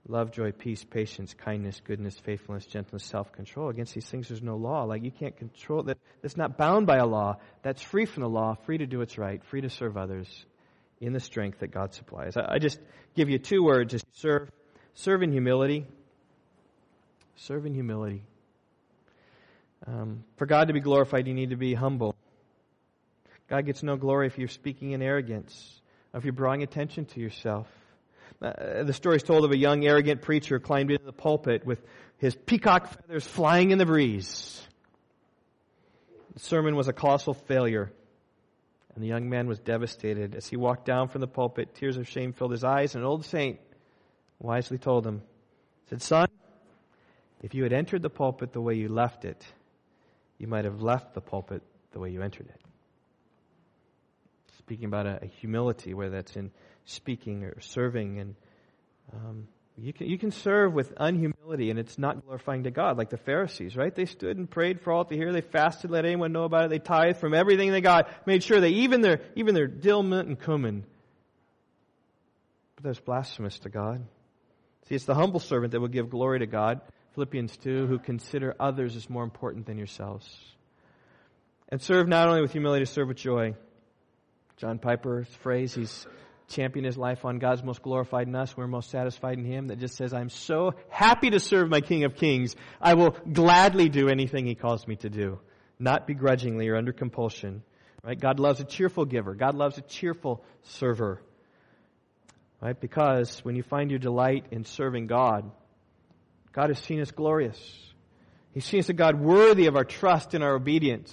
[0.07, 3.69] love, joy, peace, patience, kindness, goodness, faithfulness, gentleness, self-control.
[3.69, 4.83] Against these things, there's no law.
[4.83, 5.97] Like you can't control that.
[6.21, 7.37] That's not bound by a law.
[7.63, 10.27] That's free from the law, free to do what's right, free to serve others
[11.01, 12.37] in the strength that God supplies.
[12.37, 12.79] I, I just
[13.15, 14.49] give you two words: serve,
[14.93, 15.85] serve in humility.
[17.35, 18.23] Serve in humility.
[19.85, 22.15] Um, for God to be glorified, you need to be humble.
[23.49, 25.81] God gets no glory if you're speaking in arrogance,
[26.13, 27.67] if you're drawing attention to yourself.
[28.41, 31.81] Uh, the story is told of a young, arrogant preacher climbed into the pulpit with
[32.17, 34.61] his peacock feathers flying in the breeze.
[36.33, 37.91] The sermon was a colossal failure,
[38.95, 40.35] and the young man was devastated.
[40.35, 43.07] As he walked down from the pulpit, tears of shame filled his eyes, and an
[43.07, 43.59] old saint
[44.39, 45.21] wisely told him,
[45.89, 46.27] said, Son,
[47.41, 49.45] if you had entered the pulpit the way you left it,
[50.37, 52.61] you might have left the pulpit the way you entered it.
[54.65, 56.51] Speaking about a, a humility, whether that's in
[56.85, 58.35] speaking or serving, and
[59.13, 59.47] um,
[59.77, 63.17] you can, you can serve with unhumility and it's not glorifying to God, like the
[63.17, 63.93] Pharisees, right?
[63.93, 65.31] They stood and prayed for all to hear.
[65.31, 66.69] They fasted, let anyone know about it.
[66.69, 70.27] They tithed from everything they got, made sure they even their, even their dill, mint,
[70.27, 70.85] and cumin.
[72.75, 74.05] But that's blasphemous to God.
[74.87, 76.81] See, it's the humble servant that will give glory to God.
[77.15, 80.27] Philippians 2, who consider others as more important than yourselves.
[81.69, 83.55] And serve not only with humility, serve with joy.
[84.57, 86.05] John Piper's phrase, he's
[86.49, 88.55] champion his life on God's most glorified in us.
[88.55, 89.67] We're most satisfied in Him.
[89.67, 92.55] That just says, I'm so happy to serve my King of Kings.
[92.81, 95.39] I will gladly do anything He calls me to do,
[95.79, 97.63] not begrudgingly or under compulsion.
[98.03, 98.19] Right?
[98.19, 99.33] God loves a cheerful giver.
[99.33, 101.21] God loves a cheerful server.
[102.61, 102.79] Right?
[102.79, 105.49] Because when you find your delight in serving God,
[106.51, 107.59] God is seen as glorious.
[108.53, 111.11] He's seen as a God worthy of our trust and our obedience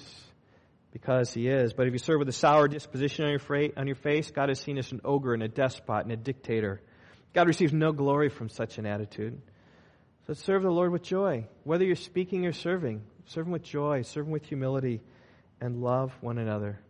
[0.92, 1.72] because he is.
[1.72, 4.50] But if you serve with a sour disposition on your, fra- on your face, God
[4.50, 6.80] is seen as an ogre and a despot and a dictator.
[7.32, 9.40] God receives no glory from such an attitude.
[10.26, 11.46] So serve the Lord with joy.
[11.64, 15.00] Whether you're speaking or serving, serve Him with joy, serve Him with humility,
[15.60, 16.80] and love one another.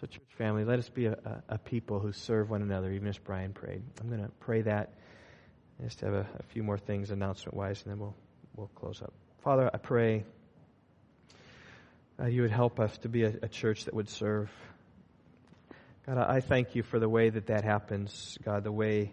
[0.00, 3.06] So, church family, let us be a, a, a people who serve one another, even
[3.08, 3.82] as Brian prayed.
[4.00, 4.94] I'm going to pray that.
[5.78, 8.14] I just have a, a few more things announcement wise, and then we'll,
[8.56, 9.12] we'll close up.
[9.42, 10.24] Father, I pray
[12.20, 14.50] uh, you would help us to be a, a church that would serve.
[16.06, 18.36] God, I thank you for the way that that happens.
[18.44, 19.12] God, the way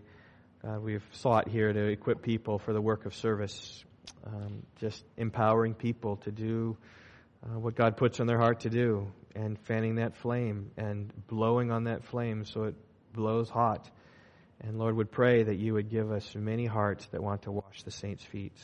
[0.64, 3.84] God, we've sought here to equip people for the work of service,
[4.26, 6.76] um, just empowering people to do
[7.46, 11.72] uh, what God puts on their heart to do, and fanning that flame and blowing
[11.72, 12.76] on that flame so it
[13.14, 13.90] blows hot.
[14.60, 17.84] And Lord, would pray that you would give us many hearts that want to wash
[17.84, 18.58] the saints' feet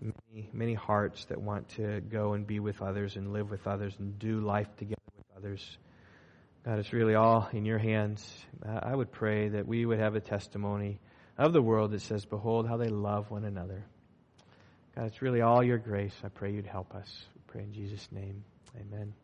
[0.00, 3.94] many, many hearts that want to go and be with others and live with others
[3.98, 5.78] and do life together with others.
[6.64, 8.28] God, it's really all in your hands.
[8.66, 11.00] I would pray that we would have a testimony
[11.38, 13.84] of the world that says, Behold how they love one another.
[14.94, 16.14] God, it's really all your grace.
[16.24, 17.24] I pray you'd help us.
[17.34, 18.44] We pray in Jesus' name.
[18.78, 19.14] Amen.